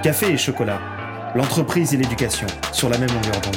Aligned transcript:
Café 0.00 0.32
et 0.32 0.36
chocolat, 0.36 0.80
l'entreprise 1.34 1.92
et 1.92 1.96
l'éducation 1.96 2.46
sur 2.72 2.88
la 2.88 2.98
même 2.98 3.08
longueur 3.08 3.40
d'onde. 3.40 3.56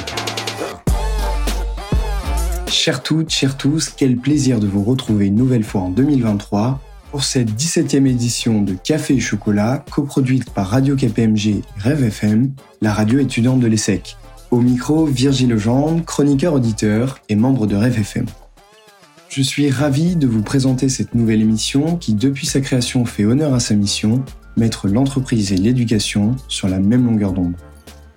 Chers 2.66 3.04
toutes, 3.04 3.30
chers 3.30 3.56
tous, 3.56 3.90
quel 3.90 4.16
plaisir 4.16 4.58
de 4.58 4.66
vous 4.66 4.82
retrouver 4.82 5.26
une 5.26 5.36
nouvelle 5.36 5.62
fois 5.62 5.82
en 5.82 5.90
2023 5.90 6.80
pour 7.12 7.22
cette 7.22 7.52
17e 7.52 8.06
édition 8.06 8.60
de 8.60 8.74
Café 8.74 9.14
et 9.14 9.20
Chocolat, 9.20 9.84
coproduite 9.92 10.50
par 10.50 10.66
Radio 10.66 10.96
KPMG 10.96 11.46
et 11.46 11.62
Rêve 11.78 12.10
la 12.80 12.92
radio 12.92 13.20
étudiante 13.20 13.60
de 13.60 13.68
l'ESSEC. 13.68 14.16
Au 14.50 14.60
micro, 14.60 15.06
Virgile 15.06 15.50
Legendre, 15.50 16.04
chroniqueur 16.04 16.54
auditeur 16.54 17.20
et 17.28 17.36
membre 17.36 17.68
de 17.68 17.76
Rêve. 17.76 18.02
Je 19.28 19.42
suis 19.42 19.70
ravi 19.70 20.16
de 20.16 20.26
vous 20.26 20.42
présenter 20.42 20.88
cette 20.88 21.14
nouvelle 21.14 21.40
émission 21.40 21.96
qui, 21.96 22.14
depuis 22.14 22.46
sa 22.46 22.60
création, 22.60 23.04
fait 23.04 23.24
honneur 23.24 23.54
à 23.54 23.60
sa 23.60 23.74
mission, 23.74 24.24
mettre 24.56 24.88
l'entreprise 24.88 25.52
et 25.52 25.56
l'éducation 25.56 26.36
sur 26.48 26.68
la 26.68 26.78
même 26.78 27.06
longueur 27.06 27.32
d'onde. 27.32 27.54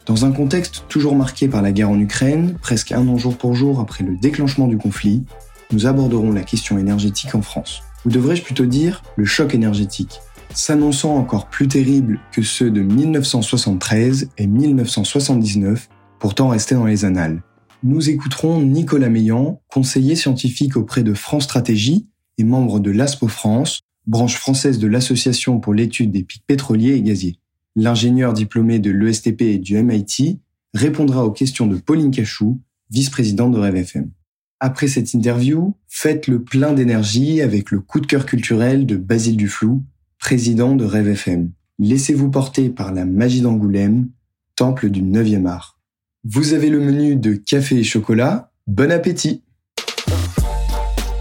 Dans 0.05 0.25
un 0.25 0.31
contexte 0.31 0.83
toujours 0.87 1.15
marqué 1.15 1.47
par 1.47 1.61
la 1.61 1.71
guerre 1.71 1.89
en 1.89 1.99
Ukraine, 1.99 2.55
presque 2.61 2.91
un 2.91 3.07
an 3.07 3.17
jour 3.17 3.37
pour 3.37 3.55
jour 3.55 3.79
après 3.79 4.03
le 4.03 4.15
déclenchement 4.15 4.67
du 4.67 4.77
conflit, 4.77 5.23
nous 5.71 5.87
aborderons 5.87 6.31
la 6.31 6.43
question 6.43 6.77
énergétique 6.77 7.33
en 7.33 7.41
France. 7.41 7.81
Ou 8.05 8.09
devrais-je 8.09 8.43
plutôt 8.43 8.65
dire 8.65 9.01
le 9.15 9.25
choc 9.25 9.55
énergétique, 9.55 10.19
s'annonçant 10.53 11.15
encore 11.15 11.47
plus 11.47 11.67
terrible 11.67 12.19
que 12.31 12.43
ceux 12.43 12.69
de 12.69 12.81
1973 12.81 14.29
et 14.37 14.45
1979, 14.45 15.89
pourtant 16.19 16.49
restés 16.49 16.75
dans 16.75 16.85
les 16.85 17.03
annales 17.03 17.41
nous 17.85 18.09
écouterons 18.09 18.61
Nicolas 18.61 19.09
Meillan, 19.09 19.61
conseiller 19.71 20.15
scientifique 20.15 20.75
auprès 20.75 21.03
de 21.03 21.13
France 21.13 21.43
Stratégie 21.43 22.07
et 22.39 22.43
membre 22.43 22.79
de 22.79 22.89
l'ASPO 22.89 23.27
France, 23.27 23.81
branche 24.07 24.37
française 24.37 24.79
de 24.79 24.87
l'Association 24.87 25.59
pour 25.59 25.73
l'étude 25.73 26.11
des 26.11 26.23
pics 26.23 26.43
pétroliers 26.45 26.93
et 26.93 27.01
gaziers. 27.01 27.39
L'ingénieur 27.75 28.33
diplômé 28.33 28.79
de 28.79 28.91
l'ESTP 28.91 29.41
et 29.41 29.57
du 29.57 29.81
MIT 29.81 30.39
répondra 30.73 31.25
aux 31.25 31.31
questions 31.31 31.67
de 31.67 31.77
Pauline 31.77 32.11
Cachou, 32.11 32.61
vice-présidente 32.89 33.53
de 33.53 33.59
Rêve 33.59 33.75
FM. 33.75 34.11
Après 34.59 34.87
cette 34.87 35.13
interview, 35.13 35.75
faites 35.87 36.27
le 36.27 36.43
plein 36.43 36.73
d'énergie 36.73 37.41
avec 37.41 37.71
le 37.71 37.81
coup 37.81 37.99
de 37.99 38.07
cœur 38.07 38.25
culturel 38.25 38.85
de 38.85 38.95
Basile 38.95 39.37
Duflou, 39.37 39.83
président 40.17 40.75
de 40.75 40.85
Rêve 40.85 41.09
FM. 41.09 41.51
Laissez-vous 41.79 42.29
porter 42.29 42.69
par 42.69 42.93
la 42.93 43.05
magie 43.05 43.41
d'Angoulême, 43.41 44.09
temple 44.55 44.89
du 44.89 45.01
9e 45.03 45.45
art. 45.45 45.77
Vous 46.23 46.53
avez 46.53 46.69
le 46.69 46.79
menu 46.79 47.17
de 47.17 47.33
café 47.33 47.77
et 47.77 47.83
chocolat. 47.83 48.51
Bon 48.65 48.91
appétit 48.91 49.43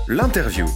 L'interview. 0.06 0.66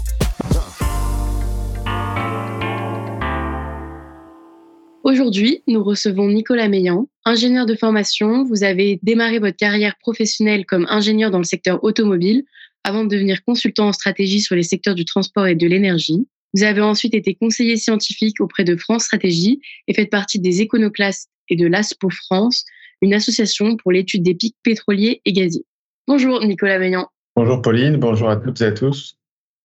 Aujourd'hui, 5.09 5.63
nous 5.67 5.83
recevons 5.83 6.29
Nicolas 6.29 6.69
Meillan, 6.69 7.09
ingénieur 7.25 7.65
de 7.65 7.75
formation. 7.75 8.45
Vous 8.45 8.63
avez 8.63 9.01
démarré 9.03 9.39
votre 9.39 9.57
carrière 9.57 9.97
professionnelle 10.01 10.67
comme 10.67 10.87
ingénieur 10.91 11.31
dans 11.31 11.39
le 11.39 11.45
secteur 11.45 11.83
automobile 11.83 12.45
avant 12.85 13.05
de 13.05 13.09
devenir 13.09 13.43
consultant 13.43 13.89
en 13.89 13.95
stratégie 13.95 14.43
sur 14.43 14.55
les 14.55 14.63
secteurs 14.63 14.95
du 14.95 15.07
transport 15.07 15.47
et 15.47 15.55
de 15.55 15.67
l'énergie. 15.67 16.29
Vous 16.53 16.63
avez 16.63 16.83
ensuite 16.83 17.15
été 17.15 17.35
conseiller 17.35 17.79
scientifique 17.79 18.39
auprès 18.43 18.65
de 18.65 18.77
France 18.77 19.05
Stratégie 19.05 19.63
et 19.87 19.95
faites 19.95 20.11
partie 20.11 20.41
des 20.41 20.61
éconoclastes 20.61 21.31
et 21.49 21.57
de 21.57 21.67
l'ASPO 21.67 22.11
France, 22.11 22.67
une 23.01 23.15
association 23.15 23.79
pour 23.79 23.93
l'étude 23.93 24.23
des 24.23 24.35
pics 24.35 24.57
pétroliers 24.63 25.23
et 25.25 25.33
gaziers. 25.33 25.65
Bonjour 26.07 26.45
Nicolas 26.45 26.79
Veillant. 26.79 27.09
Bonjour 27.35 27.63
Pauline, 27.63 27.97
bonjour 27.97 28.29
à 28.29 28.37
toutes 28.37 28.61
et 28.61 28.67
à 28.67 28.73
tous. 28.73 29.17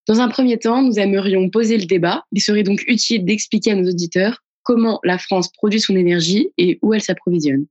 Dans 0.08 0.21
un 0.21 0.30
premier 0.30 0.58
temps, 0.58 0.81
nous 0.81 0.99
aimerions 0.99 1.49
poser 1.49 1.77
le 1.77 1.86
débat. 1.86 2.23
Il 2.31 2.41
serait 2.41 2.64
donc 2.64 2.81
utile 2.88 3.25
d'expliquer 3.25 3.71
à 3.71 3.75
nos 3.75 3.89
auditeurs 3.89 4.42
comment 4.64 5.00
la 5.03 5.17
France 5.17 5.52
produit 5.52 5.80
son 5.80 5.95
énergie 5.95 6.50
et 6.58 6.80
où 6.81 6.94
elle 6.94 7.02
s'approvisionne. 7.02 7.66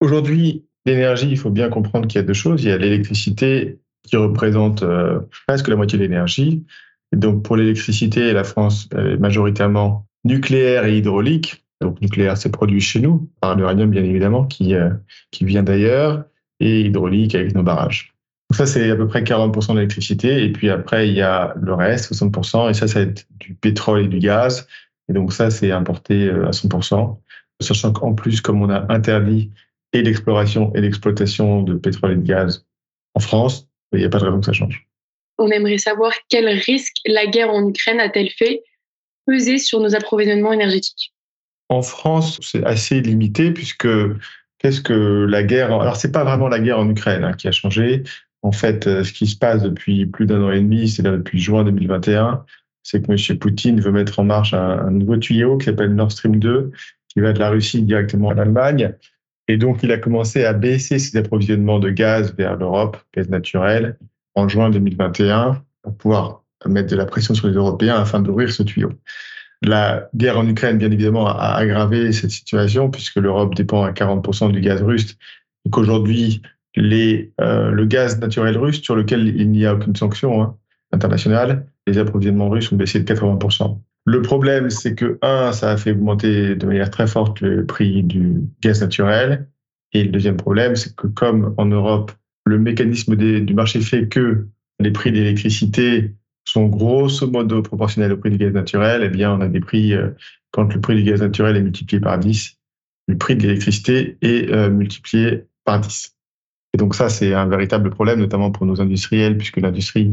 Aujourd'hui, 0.00 0.64
l'énergie, 0.86 1.28
il 1.30 1.38
faut 1.38 1.50
bien 1.50 1.68
comprendre 1.68 2.06
qu'il 2.06 2.20
y 2.20 2.24
a 2.24 2.26
deux 2.26 2.34
choses. 2.34 2.62
Il 2.62 2.68
y 2.68 2.72
a 2.72 2.78
l'électricité 2.78 3.78
qui 4.02 4.16
représente 4.16 4.82
euh, 4.82 5.20
presque 5.46 5.68
la 5.68 5.76
moitié 5.76 5.98
de 5.98 6.02
l'énergie. 6.02 6.64
donc 7.12 7.42
pour 7.42 7.56
l'électricité, 7.56 8.32
la 8.32 8.44
France 8.44 8.88
est 8.96 9.16
majoritairement 9.16 10.06
nucléaire 10.24 10.84
et 10.84 10.98
hydraulique. 10.98 11.64
Donc 11.80 12.00
nucléaire, 12.00 12.36
c'est 12.36 12.50
produit 12.50 12.80
chez 12.80 13.00
nous, 13.00 13.28
par 13.40 13.56
l'uranium 13.56 13.90
bien 13.90 14.04
évidemment, 14.04 14.44
qui, 14.44 14.74
euh, 14.74 14.90
qui 15.30 15.44
vient 15.44 15.62
d'ailleurs, 15.62 16.24
et 16.60 16.82
hydraulique 16.82 17.34
avec 17.34 17.54
nos 17.54 17.62
barrages. 17.62 18.14
Donc 18.50 18.56
ça, 18.56 18.66
c'est 18.66 18.90
à 18.90 18.96
peu 18.96 19.06
près 19.06 19.22
40% 19.22 19.72
de 19.72 19.78
l'électricité. 19.78 20.44
Et 20.44 20.52
puis 20.52 20.70
après, 20.70 21.08
il 21.08 21.14
y 21.14 21.22
a 21.22 21.54
le 21.60 21.74
reste, 21.74 22.12
60%, 22.12 22.70
et 22.70 22.74
ça, 22.74 22.86
ça 22.86 23.00
va 23.00 23.10
être 23.10 23.26
du 23.38 23.54
pétrole 23.54 24.04
et 24.04 24.08
du 24.08 24.18
gaz. 24.18 24.66
Et 25.08 25.12
donc 25.12 25.32
ça, 25.32 25.50
c'est 25.50 25.70
importé 25.70 26.26
euh, 26.28 26.46
à 26.46 26.50
100%. 26.50 27.18
Sachant 27.60 27.92
qu'en 27.92 28.14
plus, 28.14 28.40
comme 28.40 28.62
on 28.62 28.70
a 28.70 28.92
interdit 28.92 29.50
et 29.92 30.02
l'exploration 30.02 30.72
et 30.74 30.80
l'exploitation 30.80 31.62
de 31.62 31.74
pétrole 31.74 32.12
et 32.12 32.16
de 32.16 32.22
gaz 32.22 32.66
en 33.14 33.20
France, 33.20 33.68
il 33.92 34.00
n'y 34.00 34.04
a 34.04 34.08
pas 34.08 34.18
de 34.18 34.24
raison 34.24 34.40
que 34.40 34.46
ça 34.46 34.52
change. 34.52 34.86
On 35.38 35.48
aimerait 35.48 35.78
savoir 35.78 36.12
quel 36.28 36.48
risque 36.48 36.96
la 37.06 37.26
guerre 37.26 37.50
en 37.50 37.68
Ukraine 37.68 38.00
a-t-elle 38.00 38.30
fait 38.30 38.62
peser 39.26 39.58
sur 39.58 39.80
nos 39.80 39.94
approvisionnements 39.94 40.52
énergétiques? 40.52 41.12
En 41.68 41.82
France, 41.82 42.40
c'est 42.42 42.64
assez 42.64 43.00
limité 43.00 43.50
puisque 43.50 43.88
qu'est-ce 44.58 44.80
que 44.80 45.26
la 45.28 45.42
guerre 45.42 45.72
Alors 45.80 45.96
c'est 45.96 46.12
pas 46.12 46.24
vraiment 46.24 46.48
la 46.48 46.58
guerre 46.58 46.78
en 46.78 46.88
Ukraine 46.88 47.24
hein, 47.24 47.32
qui 47.32 47.48
a 47.48 47.52
changé. 47.52 48.02
En 48.42 48.52
fait, 48.52 48.86
euh, 48.86 49.04
ce 49.04 49.12
qui 49.12 49.26
se 49.26 49.36
passe 49.36 49.62
depuis 49.62 50.06
plus 50.06 50.26
d'un 50.26 50.42
an 50.42 50.50
et 50.50 50.60
demi, 50.60 50.88
c'est 50.88 51.02
depuis 51.02 51.40
juin 51.40 51.64
2021, 51.64 52.44
c'est 52.84 53.04
que 53.04 53.10
M. 53.10 53.38
Poutine 53.38 53.80
veut 53.80 53.90
mettre 53.90 54.20
en 54.20 54.24
marche 54.24 54.54
un, 54.54 54.90
nouveau 54.90 55.16
tuyau 55.16 55.58
qui 55.58 55.64
s'appelle 55.64 55.94
Nord 55.94 56.12
Stream 56.12 56.38
2, 56.38 56.70
qui 57.08 57.20
va 57.20 57.32
de 57.32 57.38
la 57.40 57.50
Russie 57.50 57.82
directement 57.82 58.30
à 58.30 58.34
l'Allemagne. 58.34 58.94
Et 59.48 59.56
donc, 59.56 59.82
il 59.82 59.90
a 59.90 59.98
commencé 59.98 60.44
à 60.44 60.52
baisser 60.52 60.98
ses 60.98 61.18
approvisionnements 61.18 61.80
de 61.80 61.90
gaz 61.90 62.34
vers 62.36 62.56
l'Europe, 62.56 62.96
gaz 63.14 63.28
naturel, 63.28 63.98
en 64.34 64.48
juin 64.48 64.70
2021, 64.70 65.62
pour 65.82 65.96
pouvoir 65.96 66.42
mettre 66.66 66.90
de 66.90 66.96
la 66.96 67.06
pression 67.06 67.34
sur 67.34 67.48
les 67.48 67.54
Européens 67.54 67.96
afin 67.96 68.20
d'ouvrir 68.20 68.52
ce 68.52 68.62
tuyau. 68.62 68.92
La 69.62 70.08
guerre 70.14 70.38
en 70.38 70.46
Ukraine, 70.46 70.78
bien 70.78 70.90
évidemment, 70.90 71.26
a 71.26 71.54
aggravé 71.54 72.12
cette 72.12 72.30
situation 72.30 72.90
puisque 72.90 73.16
l'Europe 73.16 73.54
dépend 73.54 73.82
à 73.82 73.92
40% 73.92 74.52
du 74.52 74.60
gaz 74.60 74.82
russe 74.82 75.16
et 75.64 75.70
qu'aujourd'hui, 75.70 76.42
euh, 76.76 77.70
le 77.70 77.84
gaz 77.86 78.18
naturel 78.18 78.58
russe, 78.58 78.82
sur 78.82 78.96
lequel 78.96 79.26
il 79.28 79.50
n'y 79.50 79.64
a 79.64 79.74
aucune 79.74 79.96
sanction 79.96 80.42
hein, 80.42 80.56
internationale, 80.92 81.66
les 81.86 81.98
approvisionnements 81.98 82.48
russes 82.48 82.72
ont 82.72 82.76
baissé 82.76 83.00
de 83.00 83.12
80%. 83.12 83.78
Le 84.06 84.22
problème, 84.22 84.70
c'est 84.70 84.94
que, 84.94 85.18
un, 85.22 85.52
ça 85.52 85.70
a 85.70 85.76
fait 85.76 85.92
augmenter 85.92 86.56
de 86.56 86.66
manière 86.66 86.90
très 86.90 87.06
forte 87.06 87.40
le 87.40 87.64
prix 87.64 88.02
du 88.02 88.42
gaz 88.62 88.80
naturel. 88.80 89.48
Et 89.92 90.04
le 90.04 90.10
deuxième 90.10 90.36
problème, 90.36 90.76
c'est 90.76 90.94
que 90.94 91.06
comme 91.06 91.54
en 91.56 91.66
Europe, 91.66 92.12
le 92.44 92.58
mécanisme 92.58 93.16
du 93.16 93.54
marché 93.54 93.80
fait 93.80 94.08
que 94.08 94.46
les 94.80 94.90
prix 94.90 95.12
d'électricité 95.12 96.14
sont 96.44 96.66
grosso 96.66 97.26
modo 97.30 97.62
proportionnels 97.62 98.12
au 98.12 98.18
prix 98.18 98.30
du 98.30 98.36
gaz 98.36 98.52
naturel, 98.52 99.02
eh 99.04 99.08
bien, 99.08 99.32
on 99.32 99.40
a 99.40 99.48
des 99.48 99.60
prix, 99.60 99.94
euh, 99.94 100.10
quand 100.50 100.74
le 100.74 100.80
prix 100.80 100.96
du 100.96 101.04
gaz 101.04 101.22
naturel 101.22 101.56
est 101.56 101.62
multiplié 101.62 102.00
par 102.00 102.18
10, 102.18 102.58
le 103.08 103.16
prix 103.16 103.36
de 103.36 103.42
l'électricité 103.42 104.18
est 104.20 104.50
euh, 104.50 104.68
multiplié 104.68 105.44
par 105.64 105.80
10. 105.80 106.14
Et 106.74 106.76
donc 106.76 106.94
ça, 106.94 107.08
c'est 107.08 107.32
un 107.32 107.46
véritable 107.46 107.88
problème, 107.90 108.18
notamment 108.18 108.50
pour 108.50 108.66
nos 108.66 108.80
industriels, 108.80 109.38
puisque 109.38 109.58
l'industrie, 109.58 110.12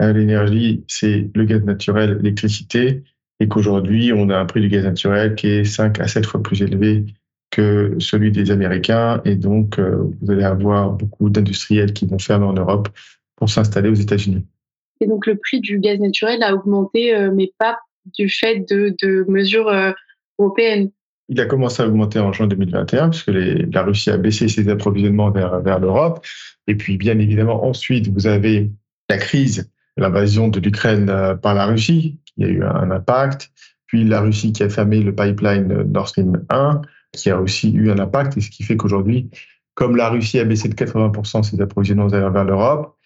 l'énergie, 0.00 0.84
c'est 0.88 1.30
le 1.34 1.44
gaz 1.44 1.62
naturel, 1.62 2.18
l'électricité, 2.18 3.04
et 3.40 3.48
qu'aujourd'hui, 3.48 4.12
on 4.12 4.28
a 4.30 4.38
un 4.38 4.44
prix 4.44 4.60
du 4.60 4.68
gaz 4.68 4.84
naturel 4.84 5.34
qui 5.34 5.48
est 5.48 5.64
5 5.64 6.00
à 6.00 6.08
7 6.08 6.26
fois 6.26 6.42
plus 6.42 6.62
élevé 6.62 7.04
que 7.50 7.94
celui 7.98 8.32
des 8.32 8.50
Américains. 8.50 9.20
Et 9.24 9.36
donc, 9.36 9.78
vous 9.78 10.30
allez 10.30 10.44
avoir 10.44 10.92
beaucoup 10.92 11.30
d'industriels 11.30 11.92
qui 11.92 12.06
vont 12.06 12.18
fermer 12.18 12.46
en 12.46 12.54
Europe 12.54 12.88
pour 13.36 13.48
s'installer 13.48 13.88
aux 13.88 13.94
États-Unis. 13.94 14.44
Et 15.00 15.06
donc 15.06 15.26
le 15.26 15.36
prix 15.36 15.60
du 15.60 15.78
gaz 15.78 15.98
naturel 15.98 16.42
a 16.42 16.54
augmenté, 16.54 17.14
euh, 17.14 17.30
mais 17.34 17.52
pas 17.58 17.78
du 18.16 18.28
fait 18.28 18.64
de, 18.70 19.24
mesures 19.28 19.68
euh, 19.68 19.92
européennes. 20.38 20.90
Il 21.28 21.40
a 21.40 21.46
commencé 21.46 21.82
à 21.82 21.86
augmenter 21.86 22.18
en 22.18 22.32
juin 22.32 22.46
2021, 22.46 23.10
puisque 23.10 23.30
la 23.30 23.82
Russie 23.82 24.10
a 24.10 24.18
baissé 24.18 24.46
ses 24.48 24.68
approvisionnements 24.68 25.30
vers, 25.30 25.60
vers 25.60 25.78
l'Europe. 25.78 26.24
Et 26.66 26.74
puis, 26.74 26.98
bien 26.98 27.18
évidemment, 27.18 27.64
ensuite, 27.64 28.08
vous 28.08 28.26
avez 28.26 28.70
la 29.08 29.16
crise, 29.16 29.70
l'invasion 29.96 30.48
de 30.48 30.60
l'Ukraine 30.60 31.08
euh, 31.10 31.34
par 31.34 31.54
la 31.54 31.66
Russie, 31.66 32.18
qui 32.26 32.44
a 32.44 32.48
eu 32.48 32.62
un 32.62 32.90
impact. 32.90 33.50
Puis 33.86 34.04
la 34.04 34.20
Russie 34.20 34.52
qui 34.52 34.62
a 34.62 34.68
fermé 34.68 35.00
le 35.00 35.14
pipeline 35.14 35.82
Nord 35.84 36.08
Stream 36.08 36.44
1, 36.48 36.82
qui 37.12 37.30
a 37.30 37.40
aussi 37.40 37.72
eu 37.72 37.90
un 37.90 37.98
impact. 37.98 38.36
Et 38.36 38.40
ce 38.40 38.50
qui 38.50 38.62
fait 38.62 38.76
qu'aujourd'hui, 38.76 39.30
comme 39.74 39.96
la 39.96 40.08
Russie 40.08 40.38
a 40.38 40.44
baissé 40.44 40.68
de 40.68 40.74
80% 40.74 41.42
ses 41.42 41.60
approvisionnements 41.60 42.08
vers 42.08 42.44
l'Europe, 42.44 42.96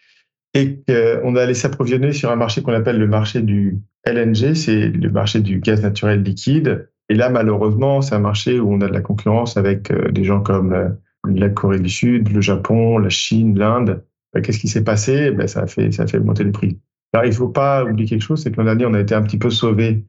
et 0.55 0.81
qu'on 0.89 1.37
allait 1.37 1.55
s'approvisionner 1.55 2.13
sur 2.13 2.31
un 2.31 2.37
marché 2.37 2.63
qu'on 2.63 2.73
appelle 2.73 2.99
le 2.99 3.07
marché 3.07 3.43
du 3.43 3.79
LNG, 4.05 4.55
c'est 4.55 4.89
le 4.89 5.11
marché 5.11 5.41
du 5.41 5.61
gaz 5.61 5.83
naturel 5.83 6.23
liquide. 6.23 6.89
Et 7.11 7.15
là, 7.15 7.29
malheureusement, 7.31 8.01
c'est 8.01 8.15
un 8.15 8.21
marché 8.21 8.61
où 8.61 8.73
on 8.73 8.81
a 8.81 8.89
de 8.89 8.93
la 8.93 9.01
concurrence 9.01 9.57
avec 9.57 9.91
euh, 9.91 10.11
des 10.11 10.25
gens 10.25 10.41
comme 10.41 10.73
euh, 10.73 10.89
la 11.27 11.49
Corée 11.49 11.81
du 11.81 11.89
Sud, 11.89 12.33
le 12.33 12.41
Japon, 12.41 12.99
la 12.99 13.09
Chine, 13.09 13.59
l'Inde. 13.59 14.03
Ben, 14.33 14.43
qu'est-ce 14.43 14.59
qui 14.59 14.69
s'est 14.69 14.85
passé? 14.85 15.31
Ben, 15.31 15.47
ça, 15.47 15.63
a 15.63 15.67
fait, 15.67 15.91
ça 15.93 16.05
a 16.05 16.07
fait 16.07 16.21
monter 16.21 16.45
les 16.45 16.53
prix. 16.53 16.79
Alors, 17.13 17.25
il 17.25 17.31
ne 17.31 17.35
faut 17.35 17.49
pas 17.49 17.85
oublier 17.85 18.09
quelque 18.09 18.23
chose, 18.23 18.43
c'est 18.43 18.51
que 18.51 18.57
l'an 18.59 18.65
dernier, 18.65 18.87
on 18.87 18.95
a 18.95 19.01
été 19.01 19.15
un 19.15 19.23
petit 19.23 19.39
peu 19.39 19.51
sauvé 19.51 20.05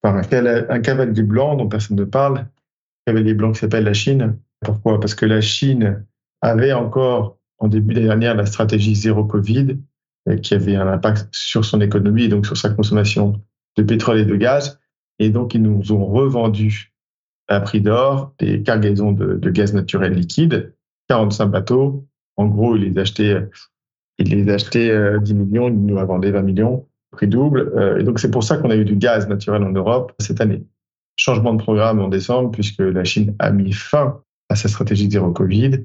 par 0.00 0.16
un, 0.16 0.22
un 0.22 0.80
cavalier 0.80 1.22
blanc 1.22 1.54
dont 1.56 1.68
personne 1.68 1.96
ne 1.96 2.04
parle, 2.04 2.46
avait 3.06 3.22
les 3.22 3.34
blancs 3.34 3.54
qui 3.54 3.60
s'appellent 3.60 3.84
la 3.84 3.92
Chine. 3.92 4.36
Pourquoi? 4.60 4.98
Parce 4.98 5.14
que 5.14 5.26
la 5.26 5.40
Chine 5.40 6.04
avait 6.40 6.72
encore, 6.72 7.38
en 7.58 7.68
début 7.68 7.94
d'année 7.94 8.06
dernière, 8.06 8.34
la 8.34 8.46
stratégie 8.46 8.94
zéro 8.94 9.24
Covid, 9.24 9.78
qui 10.42 10.54
avait 10.54 10.76
un 10.76 10.86
impact 10.86 11.28
sur 11.32 11.64
son 11.64 11.80
économie 11.80 12.24
et 12.24 12.28
donc 12.28 12.46
sur 12.46 12.56
sa 12.56 12.70
consommation 12.70 13.40
de 13.76 13.82
pétrole 13.82 14.18
et 14.18 14.24
de 14.24 14.36
gaz. 14.36 14.80
Et 15.18 15.30
donc, 15.30 15.54
ils 15.54 15.62
nous 15.62 15.92
ont 15.92 16.04
revendu 16.06 16.92
à 17.48 17.60
prix 17.60 17.80
d'or 17.80 18.34
des 18.38 18.62
cargaisons 18.62 19.12
de, 19.12 19.50
gaz 19.50 19.74
naturel 19.74 20.14
liquide, 20.14 20.74
45 21.08 21.46
bateaux. 21.46 22.06
En 22.36 22.46
gros, 22.46 22.76
ils 22.76 22.84
les 22.84 22.98
achetaient, 22.98 23.48
ils 24.18 24.30
les 24.30 24.52
achetaient 24.52 25.20
10 25.20 25.34
millions, 25.34 25.68
ils 25.68 25.86
nous 25.86 25.96
vendu 26.06 26.30
20 26.30 26.42
millions, 26.42 26.86
prix 27.12 27.28
double. 27.28 27.72
Euh, 27.76 27.98
et 27.98 28.02
donc, 28.02 28.18
c'est 28.18 28.30
pour 28.30 28.42
ça 28.42 28.56
qu'on 28.56 28.70
a 28.70 28.76
eu 28.76 28.84
du 28.84 28.96
gaz 28.96 29.28
naturel 29.28 29.62
en 29.62 29.70
Europe 29.70 30.12
cette 30.18 30.40
année. 30.40 30.64
Changement 31.16 31.54
de 31.54 31.62
programme 31.62 32.00
en 32.00 32.08
décembre, 32.08 32.50
puisque 32.50 32.80
la 32.80 33.04
Chine 33.04 33.36
a 33.38 33.52
mis 33.52 33.72
fin 33.72 34.20
à 34.48 34.56
sa 34.56 34.68
stratégie 34.68 35.10
zéro 35.10 35.30
Covid. 35.30 35.84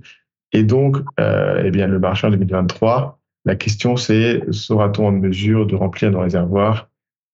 Et 0.53 0.63
donc, 0.63 0.97
euh, 1.19 1.61
eh 1.65 1.71
bien, 1.71 1.87
le 1.87 1.99
marché 1.99 2.25
en 2.25 2.31
2023, 2.31 3.19
la 3.45 3.55
question 3.55 3.97
c'est, 3.97 4.41
sera-t-on 4.51 5.07
en 5.07 5.11
mesure 5.11 5.67
de 5.67 5.75
remplir 5.75 6.11
nos 6.11 6.21
réservoirs 6.21 6.89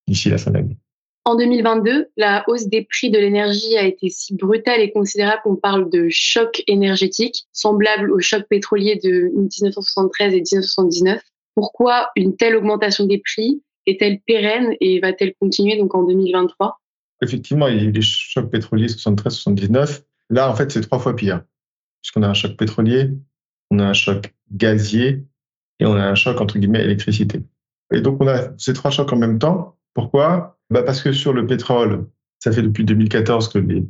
d'ici 0.07 0.29
la 0.29 0.37
fin 0.37 0.51
de 0.51 0.57
l'année? 0.57 0.77
En 1.25 1.35
2022, 1.35 2.07
la 2.17 2.43
hausse 2.47 2.67
des 2.67 2.85
prix 2.89 3.09
de 3.09 3.17
l'énergie 3.17 3.77
a 3.77 3.85
été 3.85 4.09
si 4.09 4.35
brutale 4.35 4.81
et 4.81 4.91
considérable 4.91 5.41
qu'on 5.43 5.55
parle 5.55 5.89
de 5.89 6.07
choc 6.09 6.63
énergétique, 6.67 7.45
semblable 7.53 8.11
au 8.11 8.19
choc 8.19 8.43
pétrolier 8.49 8.99
de 9.01 9.31
1973 9.33 10.33
et 10.33 10.37
1979. 10.37 11.21
Pourquoi 11.55 12.09
une 12.15 12.35
telle 12.35 12.55
augmentation 12.55 13.05
des 13.05 13.19
prix 13.19 13.61
est-elle 13.85 14.19
pérenne 14.25 14.75
et 14.81 14.99
va-t-elle 14.99 15.33
continuer 15.39 15.77
donc 15.77 15.95
en 15.95 16.03
2023 16.03 16.79
Effectivement, 17.21 17.67
il 17.67 17.77
y 17.77 17.79
a 17.79 17.83
eu 17.83 17.91
des 17.91 18.01
chocs 18.01 18.49
pétroliers 18.49 18.87
73-79. 18.87 20.01
Là, 20.29 20.49
en 20.49 20.55
fait, 20.55 20.71
c'est 20.71 20.81
trois 20.81 20.99
fois 20.99 21.15
pire. 21.15 21.43
Puisqu'on 22.01 22.23
a 22.23 22.27
un 22.27 22.33
choc 22.33 22.57
pétrolier, 22.57 23.11
on 23.71 23.79
a 23.79 23.85
un 23.85 23.93
choc 23.93 24.33
gazier 24.51 25.23
et 25.79 25.85
on 25.85 25.95
a 25.95 26.03
un 26.03 26.15
choc, 26.15 26.41
entre 26.41 26.57
guillemets, 26.57 26.83
électricité. 26.83 27.39
Et 27.93 28.01
donc, 28.01 28.21
on 28.21 28.27
a 28.27 28.57
ces 28.57 28.73
trois 28.73 28.91
chocs 28.91 29.11
en 29.13 29.17
même 29.17 29.39
temps. 29.39 29.77
Pourquoi? 29.93 30.57
Bah 30.69 30.83
Parce 30.83 31.01
que 31.01 31.11
sur 31.11 31.33
le 31.33 31.45
pétrole, 31.45 32.07
ça 32.39 32.51
fait 32.51 32.61
depuis 32.61 32.83
2014 32.83 33.49
que 33.49 33.59
les, 33.59 33.85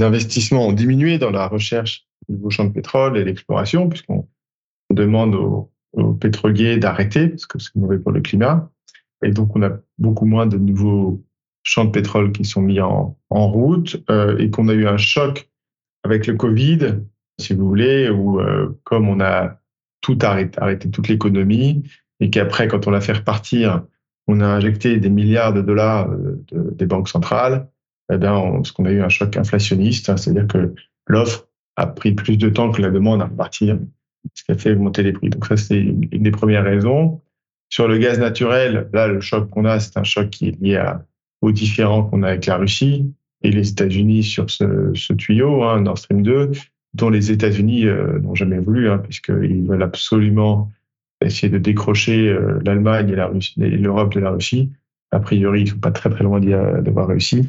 investissements 0.00 0.68
ont 0.68 0.72
diminué 0.72 1.18
dans 1.18 1.30
la 1.30 1.48
recherche 1.48 2.06
de 2.28 2.34
nouveaux 2.34 2.50
champs 2.50 2.66
de 2.66 2.72
pétrole 2.72 3.18
et 3.18 3.24
l'exploration, 3.24 3.88
puisqu'on 3.88 4.28
demande 4.90 5.34
aux, 5.34 5.72
pétroliers 6.20 6.76
d'arrêter, 6.76 7.28
parce 7.28 7.46
que 7.46 7.58
c'est 7.58 7.74
mauvais 7.74 7.98
pour 7.98 8.12
le 8.12 8.20
climat. 8.20 8.70
Et 9.24 9.30
donc, 9.30 9.56
on 9.56 9.62
a 9.62 9.70
beaucoup 9.96 10.26
moins 10.26 10.46
de 10.46 10.56
nouveaux 10.56 11.24
champs 11.64 11.86
de 11.86 11.90
pétrole 11.90 12.30
qui 12.30 12.44
sont 12.44 12.60
mis 12.60 12.78
en, 12.80 13.16
route 13.30 13.96
euh, 14.10 14.38
et 14.38 14.50
qu'on 14.50 14.68
a 14.68 14.74
eu 14.74 14.86
un 14.86 14.98
choc 14.98 15.50
avec 16.04 16.26
le 16.26 16.34
Covid, 16.34 17.00
si 17.40 17.54
vous 17.54 17.66
voulez, 17.66 18.10
où 18.10 18.40
euh, 18.40 18.78
comme 18.84 19.08
on 19.08 19.20
a 19.20 19.58
tout 20.00 20.18
arrêté, 20.22 20.60
arrêté 20.60 20.90
toute 20.90 21.08
l'économie 21.08 21.82
et 22.20 22.30
qu'après, 22.30 22.68
quand 22.68 22.86
on 22.86 22.90
l'a 22.90 23.00
fait 23.00 23.12
repartir, 23.12 23.82
on 24.28 24.40
a 24.40 24.46
injecté 24.46 24.98
des 24.98 25.08
milliards 25.08 25.52
de 25.52 25.62
dollars 25.62 26.10
euh, 26.10 26.44
des 26.52 26.86
banques 26.86 27.08
centrales, 27.08 27.66
eh 28.12 28.18
bien, 28.18 28.62
ce 28.62 28.72
qu'on 28.72 28.84
a 28.84 28.90
eu 28.90 29.02
un 29.02 29.08
choc 29.08 29.36
inflationniste, 29.36 30.08
hein, 30.08 30.16
c'est-à-dire 30.16 30.46
que 30.46 30.74
l'offre 31.06 31.48
a 31.76 31.86
pris 31.86 32.12
plus 32.12 32.36
de 32.36 32.48
temps 32.48 32.70
que 32.70 32.82
la 32.82 32.90
demande 32.90 33.22
à 33.22 33.26
repartir, 33.26 33.78
ce 34.34 34.44
qui 34.44 34.52
a 34.52 34.56
fait 34.56 34.72
augmenter 34.72 35.02
les 35.02 35.12
prix. 35.12 35.30
Donc 35.30 35.46
ça, 35.46 35.56
c'est 35.56 35.78
une 35.78 36.22
des 36.22 36.30
premières 36.30 36.64
raisons. 36.64 37.20
Sur 37.70 37.88
le 37.88 37.98
gaz 37.98 38.18
naturel, 38.18 38.88
là, 38.92 39.08
le 39.08 39.20
choc 39.20 39.50
qu'on 39.50 39.64
a, 39.64 39.80
c'est 39.80 39.96
un 39.98 40.04
choc 40.04 40.30
qui 40.30 40.48
est 40.48 40.60
lié 40.60 40.82
aux 41.42 41.52
différends 41.52 42.04
qu'on 42.04 42.22
a 42.22 42.28
avec 42.28 42.46
la 42.46 42.56
Russie 42.56 43.12
et 43.42 43.50
les 43.50 43.70
États-Unis 43.70 44.24
sur 44.24 44.50
ce, 44.50 45.12
tuyau, 45.12 45.62
hein, 45.62 45.80
Nord 45.80 45.98
Stream 45.98 46.22
2, 46.22 46.50
dont 46.94 47.10
les 47.10 47.30
États-Unis 47.30 47.86
euh, 47.86 48.18
n'ont 48.18 48.34
jamais 48.34 48.58
voulu, 48.58 48.90
hein, 48.90 48.98
puisqu'ils 48.98 49.66
veulent 49.66 49.82
absolument 49.82 50.70
essayer 51.26 51.48
de 51.48 51.58
décrocher 51.58 52.28
euh, 52.28 52.60
l'Allemagne 52.64 53.10
et 53.10 53.68
l'Europe 53.70 54.14
de 54.14 54.20
la 54.20 54.30
Russie. 54.30 54.70
A 55.10 55.20
priori, 55.20 55.62
ils 55.62 55.70
sont 55.70 55.78
pas 55.78 55.90
très 55.90 56.10
très 56.10 56.24
loin 56.24 56.40
d'avoir 56.40 57.08
réussi. 57.08 57.48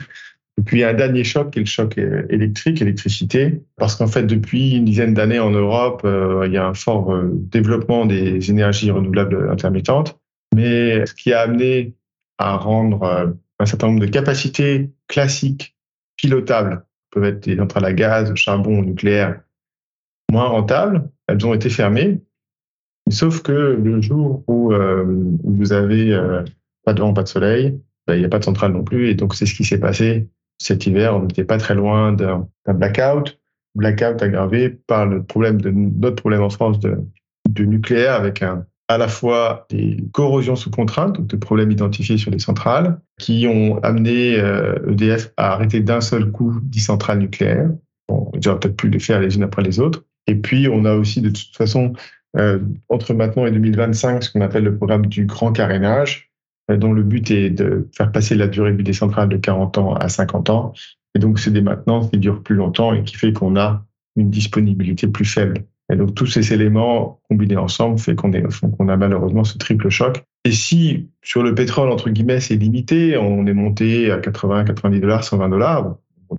Et 0.57 0.61
puis, 0.61 0.77
il 0.77 0.79
y 0.81 0.83
a 0.83 0.89
un 0.89 0.93
dernier 0.93 1.23
choc 1.23 1.51
qui 1.51 1.59
est 1.59 1.61
le 1.61 1.67
choc 1.67 1.97
électrique, 1.97 2.81
électricité, 2.81 3.61
parce 3.77 3.95
qu'en 3.95 4.07
fait, 4.07 4.23
depuis 4.23 4.75
une 4.75 4.85
dizaine 4.85 5.13
d'années 5.13 5.39
en 5.39 5.51
Europe, 5.51 6.01
euh, 6.05 6.43
il 6.45 6.53
y 6.53 6.57
a 6.57 6.67
un 6.67 6.73
fort 6.73 7.13
euh, 7.13 7.29
développement 7.33 8.05
des 8.05 8.49
énergies 8.49 8.91
renouvelables 8.91 9.49
intermittentes. 9.49 10.19
Mais 10.55 11.05
ce 11.05 11.13
qui 11.13 11.31
a 11.31 11.41
amené 11.41 11.93
à 12.37 12.57
rendre 12.57 13.35
un 13.59 13.65
certain 13.65 13.87
nombre 13.87 13.99
de 13.99 14.07
capacités 14.07 14.89
classiques, 15.07 15.75
pilotables, 16.15 16.83
peuvent 17.11 17.25
être 17.25 17.43
des 17.43 17.57
centrales 17.57 17.85
à 17.85 17.93
gaz, 17.93 18.33
charbon, 18.35 18.81
nucléaire, 18.81 19.41
moins 20.31 20.47
rentables, 20.47 21.09
elles 21.27 21.45
ont 21.45 21.53
été 21.53 21.69
fermées 21.69 22.21
Sauf 23.09 23.41
que 23.41 23.51
le 23.51 24.01
jour 24.01 24.43
où, 24.47 24.73
euh, 24.73 25.05
vous 25.43 25.73
avez 25.73 26.13
euh, 26.13 26.43
pas 26.85 26.93
de 26.93 27.01
vent, 27.01 27.13
pas 27.13 27.23
de 27.23 27.27
soleil, 27.27 27.79
ben, 28.07 28.15
il 28.15 28.19
n'y 28.19 28.25
a 28.25 28.29
pas 28.29 28.39
de 28.39 28.45
centrale 28.45 28.71
non 28.71 28.83
plus. 28.83 29.09
Et 29.09 29.15
donc, 29.15 29.35
c'est 29.35 29.45
ce 29.45 29.53
qui 29.53 29.63
s'est 29.63 29.79
passé 29.79 30.27
cet 30.59 30.85
hiver. 30.85 31.15
On 31.15 31.23
n'était 31.23 31.43
pas 31.43 31.57
très 31.57 31.75
loin 31.75 32.13
d'un 32.13 32.47
blackout. 32.67 33.39
Blackout 33.75 34.21
aggravé 34.21 34.69
par 34.69 35.05
le 35.05 35.23
problème 35.23 35.61
de 35.61 35.69
notre 35.69 36.15
problème 36.15 36.41
en 36.41 36.49
France 36.49 36.79
de, 36.79 36.97
de 37.49 37.65
nucléaire 37.65 38.13
avec 38.13 38.43
à 38.89 38.97
la 38.97 39.07
fois 39.07 39.67
des 39.69 40.03
corrosions 40.11 40.55
sous 40.55 40.71
contrainte, 40.71 41.15
donc 41.15 41.27
des 41.27 41.37
problèmes 41.37 41.71
identifiés 41.71 42.17
sur 42.17 42.31
les 42.31 42.39
centrales, 42.39 42.99
qui 43.19 43.45
ont 43.47 43.77
amené 43.83 44.33
EDF 44.33 45.25
euh, 45.25 45.29
e 45.29 45.33
à 45.37 45.53
arrêter 45.53 45.79
d'un 45.79 46.01
seul 46.01 46.31
coup 46.31 46.59
10 46.63 46.79
centrales 46.79 47.19
nucléaires. 47.19 47.69
Bon, 48.09 48.31
j'aurais 48.41 48.59
peut-être 48.59 48.75
pu 48.75 48.89
les 48.89 48.99
faire 48.99 49.21
les 49.21 49.35
unes 49.35 49.43
après 49.43 49.61
les 49.61 49.79
autres. 49.79 50.05
Et 50.25 50.33
puis, 50.33 50.67
on 50.67 50.85
a 50.85 50.95
aussi 50.95 51.21
de 51.21 51.29
toute 51.29 51.55
façon 51.55 51.93
entre 52.89 53.13
maintenant 53.13 53.45
et 53.45 53.51
2025 53.51 54.23
ce 54.23 54.31
qu'on 54.31 54.41
appelle 54.41 54.63
le 54.63 54.77
programme 54.77 55.07
du 55.07 55.25
grand 55.25 55.51
carénage, 55.51 56.29
euh, 56.69 56.77
dont 56.77 56.93
le 56.93 57.03
but 57.03 57.31
est 57.31 57.49
de 57.49 57.87
faire 57.95 58.11
passer 58.11 58.35
la 58.35 58.47
durée 58.47 58.71
de 58.71 58.77
vie 58.77 58.83
de 58.83 59.37
40 59.37 59.77
ans 59.77 59.93
à 59.93 60.09
50 60.09 60.49
ans. 60.49 60.73
Et 61.15 61.19
donc, 61.19 61.39
c'est 61.39 61.51
des 61.51 61.61
maintenances 61.61 62.09
qui 62.09 62.17
durent 62.17 62.43
plus 62.43 62.55
longtemps 62.55 62.93
et 62.93 63.03
qui 63.03 63.15
fait 63.15 63.33
qu'on 63.33 63.55
a 63.55 63.83
une 64.15 64.29
disponibilité 64.29 65.07
plus 65.07 65.25
faible. 65.25 65.63
Et 65.91 65.95
donc, 65.95 66.13
tous 66.13 66.27
ces 66.27 66.53
éléments 66.53 67.19
combinés 67.29 67.57
ensemble 67.57 67.97
fait 67.97 68.15
qu'on 68.15 68.31
a 68.31 68.97
malheureusement 68.97 69.43
ce 69.43 69.57
triple 69.57 69.89
choc. 69.89 70.23
Et 70.45 70.51
si 70.51 71.09
sur 71.23 71.41
le 71.41 71.55
pétrole, 71.55 71.89
entre 71.89 72.11
guillemets, 72.11 72.39
c'est 72.39 72.55
limité, 72.55 73.17
on 73.17 73.47
est 73.47 73.53
monté 73.53 74.11
à 74.11 74.19
80, 74.19 74.65
90 74.65 74.99
dollars, 74.99 75.23
120 75.23 75.49
dollars, 75.49 75.95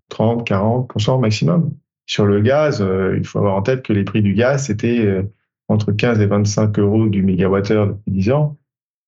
30, 0.09 0.49
40% 0.49 1.21
maximum. 1.21 1.73
Sur 2.07 2.27
le 2.27 2.41
gaz, 2.41 2.81
euh, 2.81 3.17
il 3.19 3.25
faut 3.25 3.39
avoir 3.39 3.57
en 3.57 3.63
tête 3.63 3.83
que 3.83 3.93
les 3.93 4.05
prix 4.05 4.23
du 4.23 4.35
gaz, 4.35 4.67
c'était 4.67 5.25
entre 5.71 5.93
15 5.93 6.21
et 6.21 6.27
25 6.27 6.79
euros 6.81 7.07
du 7.09 7.23
mégawattheure 7.23 7.87
depuis 7.87 8.11
10 8.11 8.31
ans 8.33 8.59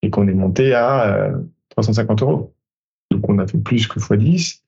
et 0.02 0.10
qu'on 0.10 0.28
est 0.28 0.34
monté 0.34 0.74
à 0.74 1.32
350 1.70 2.22
euh, 2.22 2.24
euros. 2.24 2.54
Donc 3.10 3.28
on 3.28 3.38
a 3.38 3.46
fait 3.46 3.58
plus 3.58 3.86
que 3.86 3.98
x10. 3.98 4.60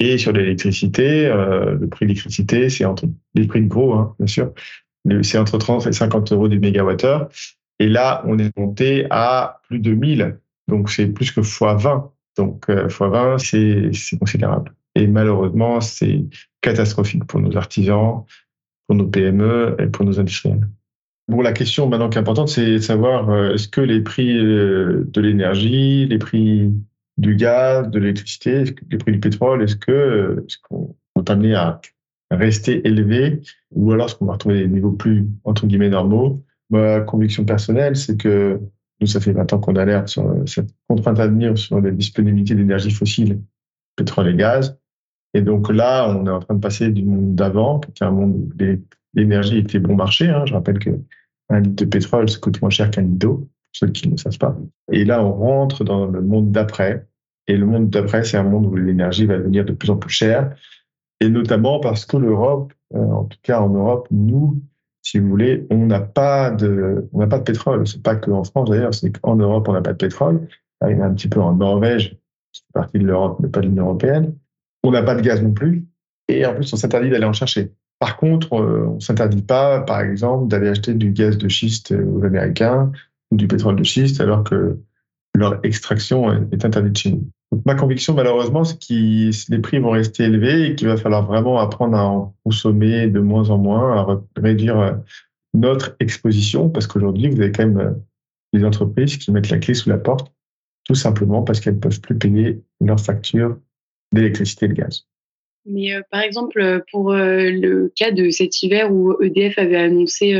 Et 0.00 0.18
sur 0.18 0.32
l'électricité, 0.32 1.26
euh, 1.26 1.76
le 1.76 1.88
prix 1.88 2.06
de 2.06 2.08
l'électricité, 2.08 2.68
c'est 2.70 2.84
entre 2.84 3.04
les 3.34 3.46
prix 3.46 3.62
de 3.62 3.68
gros, 3.68 3.94
hein, 3.94 4.14
bien 4.18 4.26
sûr, 4.26 4.52
c'est 5.22 5.38
entre 5.38 5.58
30 5.58 5.86
et 5.86 5.92
50 5.92 6.32
euros 6.32 6.48
du 6.48 6.58
mégawattheure. 6.58 7.28
Et 7.78 7.88
là, 7.88 8.24
on 8.26 8.38
est 8.38 8.56
monté 8.58 9.06
à 9.10 9.60
plus 9.68 9.78
de 9.78 9.92
1000. 9.92 10.38
Donc 10.66 10.90
c'est 10.90 11.06
plus 11.06 11.30
que 11.30 11.42
x20. 11.42 12.10
Donc 12.36 12.68
x20, 12.68 13.54
euh, 13.54 13.92
c'est 13.92 14.18
considérable. 14.18 14.74
Et 14.94 15.06
malheureusement, 15.06 15.80
c'est 15.82 16.24
catastrophique 16.62 17.26
pour 17.26 17.40
nos 17.40 17.54
artisans, 17.56 18.24
pour 18.86 18.96
nos 18.96 19.06
PME 19.06 19.76
et 19.78 19.86
pour 19.86 20.06
nos 20.06 20.18
industriels. 20.18 20.66
Bon, 21.28 21.40
la 21.40 21.52
question 21.52 21.88
maintenant 21.88 22.10
qui 22.10 22.18
est 22.18 22.20
importante, 22.20 22.48
c'est 22.48 22.72
de 22.72 22.78
savoir 22.78 23.30
euh, 23.30 23.54
est-ce 23.54 23.68
que 23.68 23.80
les 23.80 24.02
prix 24.02 24.36
euh, 24.36 25.04
de 25.08 25.20
l'énergie, 25.22 26.06
les 26.06 26.18
prix 26.18 26.70
du 27.16 27.34
gaz, 27.36 27.88
de 27.88 27.98
l'électricité, 27.98 28.64
les 28.90 28.98
prix 28.98 29.12
du 29.12 29.20
pétrole, 29.20 29.62
est-ce 29.62 29.76
que 29.76 29.90
euh, 29.90 30.44
est 30.46 30.60
qu'on 30.68 30.94
est 31.16 31.30
amené 31.30 31.54
à 31.54 31.80
rester 32.30 32.86
élevés 32.86 33.40
ou 33.70 33.92
alors 33.92 34.06
est-ce 34.06 34.16
qu'on 34.16 34.26
va 34.26 34.34
retrouver 34.34 34.60
des 34.60 34.68
niveaux 34.68 34.92
plus 34.92 35.26
entre 35.44 35.66
guillemets 35.66 35.88
normaux? 35.88 36.44
Ma 36.68 37.00
conviction 37.00 37.44
personnelle, 37.44 37.96
c'est 37.96 38.18
que 38.18 38.60
nous, 39.00 39.06
ça 39.06 39.20
fait 39.20 39.32
20 39.32 39.52
ans 39.52 39.58
qu'on 39.58 39.76
alerte 39.76 40.08
sur 40.08 40.42
cette 40.46 40.70
contrainte 40.88 41.20
à 41.20 41.26
venir 41.26 41.56
sur 41.56 41.80
la 41.80 41.90
disponibilité 41.90 42.54
d'énergie 42.54 42.90
fossile, 42.90 43.40
pétrole 43.96 44.28
et 44.28 44.34
gaz. 44.34 44.78
Et 45.32 45.40
donc 45.40 45.70
là, 45.72 46.08
on 46.08 46.26
est 46.26 46.30
en 46.30 46.40
train 46.40 46.54
de 46.54 46.60
passer 46.60 46.90
du 46.90 47.02
monde 47.02 47.34
d'avant, 47.34 47.80
qui 47.80 47.90
était 47.90 48.04
un 48.04 48.12
monde 48.12 48.34
où 48.34 48.50
l'énergie 49.14 49.58
était 49.58 49.78
bon 49.78 49.96
marché. 49.96 50.28
Hein. 50.28 50.44
Je 50.46 50.54
rappelle 50.54 50.78
que 50.78 50.90
un 51.50 51.60
litre 51.60 51.84
de 51.84 51.90
pétrole, 51.90 52.28
ça 52.28 52.38
coûte 52.38 52.60
moins 52.60 52.70
cher 52.70 52.90
qu'un 52.90 53.02
litre 53.02 53.18
d'eau, 53.18 53.48
ceux 53.72 53.88
qui 53.88 54.08
ne 54.08 54.16
savent 54.16 54.38
pas. 54.38 54.56
Et 54.92 55.04
là, 55.04 55.24
on 55.24 55.32
rentre 55.32 55.84
dans 55.84 56.06
le 56.06 56.22
monde 56.22 56.52
d'après. 56.52 57.06
Et 57.46 57.56
le 57.56 57.66
monde 57.66 57.90
d'après, 57.90 58.24
c'est 58.24 58.36
un 58.36 58.44
monde 58.44 58.66
où 58.66 58.76
l'énergie 58.76 59.26
va 59.26 59.36
devenir 59.36 59.64
de 59.64 59.72
plus 59.72 59.90
en 59.90 59.96
plus 59.96 60.10
chère. 60.10 60.54
Et 61.20 61.28
notamment 61.28 61.80
parce 61.80 62.06
que 62.06 62.16
l'Europe, 62.16 62.72
euh, 62.94 62.98
en 62.98 63.24
tout 63.24 63.38
cas 63.42 63.60
en 63.60 63.68
Europe, 63.68 64.08
nous, 64.10 64.60
si 65.02 65.18
vous 65.18 65.28
voulez, 65.28 65.66
on 65.70 65.86
n'a 65.86 66.00
pas 66.00 66.50
de, 66.50 67.08
on 67.12 67.18
n'a 67.18 67.26
pas 67.26 67.38
de 67.38 67.44
pétrole. 67.44 67.86
C'est 67.86 68.02
pas 68.02 68.16
qu'en 68.16 68.42
France 68.44 68.70
d'ailleurs, 68.70 68.94
c'est 68.94 69.10
qu'en 69.20 69.36
Europe, 69.36 69.68
on 69.68 69.72
n'a 69.72 69.82
pas 69.82 69.92
de 69.92 69.98
pétrole. 69.98 70.48
il 70.82 70.92
y 70.92 70.94
en 70.94 71.02
a 71.02 71.06
un 71.06 71.14
petit 71.14 71.28
peu 71.28 71.40
en 71.40 71.54
Norvège, 71.54 72.16
qui 72.52 72.62
fait 72.62 72.72
partie 72.72 72.98
de 72.98 73.06
l'Europe, 73.06 73.38
mais 73.40 73.48
pas 73.48 73.60
de 73.60 73.66
l'Union 73.66 73.84
européenne. 73.84 74.34
On 74.82 74.90
n'a 74.90 75.02
pas 75.02 75.14
de 75.14 75.20
gaz 75.20 75.42
non 75.42 75.52
plus. 75.52 75.86
Et 76.28 76.46
en 76.46 76.54
plus, 76.54 76.72
on 76.72 76.76
s'interdit 76.76 77.10
d'aller 77.10 77.26
en 77.26 77.34
chercher. 77.34 77.72
Par 78.04 78.18
contre, 78.18 78.52
on 78.52 78.96
ne 78.96 79.00
s'interdit 79.00 79.40
pas, 79.40 79.80
par 79.80 80.02
exemple, 80.02 80.48
d'aller 80.48 80.68
acheter 80.68 80.92
du 80.92 81.10
gaz 81.10 81.38
de 81.38 81.48
schiste 81.48 81.90
aux 81.92 82.22
Américains 82.22 82.92
du 83.32 83.48
pétrole 83.48 83.76
de 83.76 83.82
schiste, 83.82 84.20
alors 84.20 84.44
que 84.44 84.78
leur 85.34 85.58
extraction 85.64 86.30
est 86.52 86.66
interdite 86.66 86.98
chez 86.98 87.12
nous. 87.12 87.26
Ma 87.64 87.74
conviction, 87.74 88.12
malheureusement, 88.12 88.62
c'est 88.62 88.78
que 88.78 89.50
les 89.50 89.58
prix 89.58 89.78
vont 89.78 89.92
rester 89.92 90.24
élevés 90.24 90.66
et 90.66 90.74
qu'il 90.74 90.86
va 90.86 90.98
falloir 90.98 91.24
vraiment 91.24 91.58
apprendre 91.58 91.96
à 91.96 92.04
en 92.04 92.34
consommer 92.44 93.06
de 93.06 93.20
moins 93.20 93.48
en 93.48 93.56
moins, 93.56 93.96
à 93.96 94.20
réduire 94.36 94.78
euh, 94.78 94.92
notre 95.54 95.96
exposition, 95.98 96.68
parce 96.68 96.86
qu'aujourd'hui, 96.86 97.30
vous 97.30 97.40
avez 97.40 97.52
quand 97.52 97.66
même 97.66 97.78
euh, 97.78 97.92
des 98.52 98.66
entreprises 98.66 99.16
qui 99.16 99.32
mettent 99.32 99.48
la 99.48 99.56
clé 99.56 99.72
sous 99.72 99.88
la 99.88 99.96
porte, 99.96 100.30
tout 100.84 100.94
simplement 100.94 101.40
parce 101.40 101.58
qu'elles 101.58 101.76
ne 101.76 101.80
peuvent 101.80 102.02
plus 102.02 102.18
payer 102.18 102.62
leurs 102.82 103.00
factures 103.00 103.56
d'électricité 104.12 104.66
et 104.66 104.68
de 104.68 104.74
gaz. 104.74 105.06
Mais 105.66 105.94
euh, 105.94 106.02
par 106.10 106.20
exemple, 106.20 106.82
pour 106.90 107.12
le 107.12 107.92
cas 107.96 108.10
de 108.10 108.30
cet 108.30 108.62
hiver 108.62 108.92
où 108.92 109.20
EDF 109.22 109.58
avait 109.58 109.76
annoncé 109.76 110.34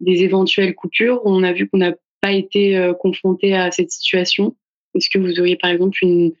des 0.00 0.22
éventuelles 0.22 0.74
coupures, 0.74 1.20
on 1.24 1.42
a 1.42 1.52
vu 1.52 1.68
qu'on 1.68 1.78
n'a 1.78 1.94
pas 2.20 2.32
été 2.32 2.92
confronté 3.00 3.54
à 3.54 3.70
cette 3.70 3.90
situation. 3.90 4.54
Est-ce 4.94 5.10
que 5.10 5.18
vous 5.18 5.38
auriez 5.38 5.56
par 5.56 5.70
exemple 5.70 5.98
une, 6.02 6.32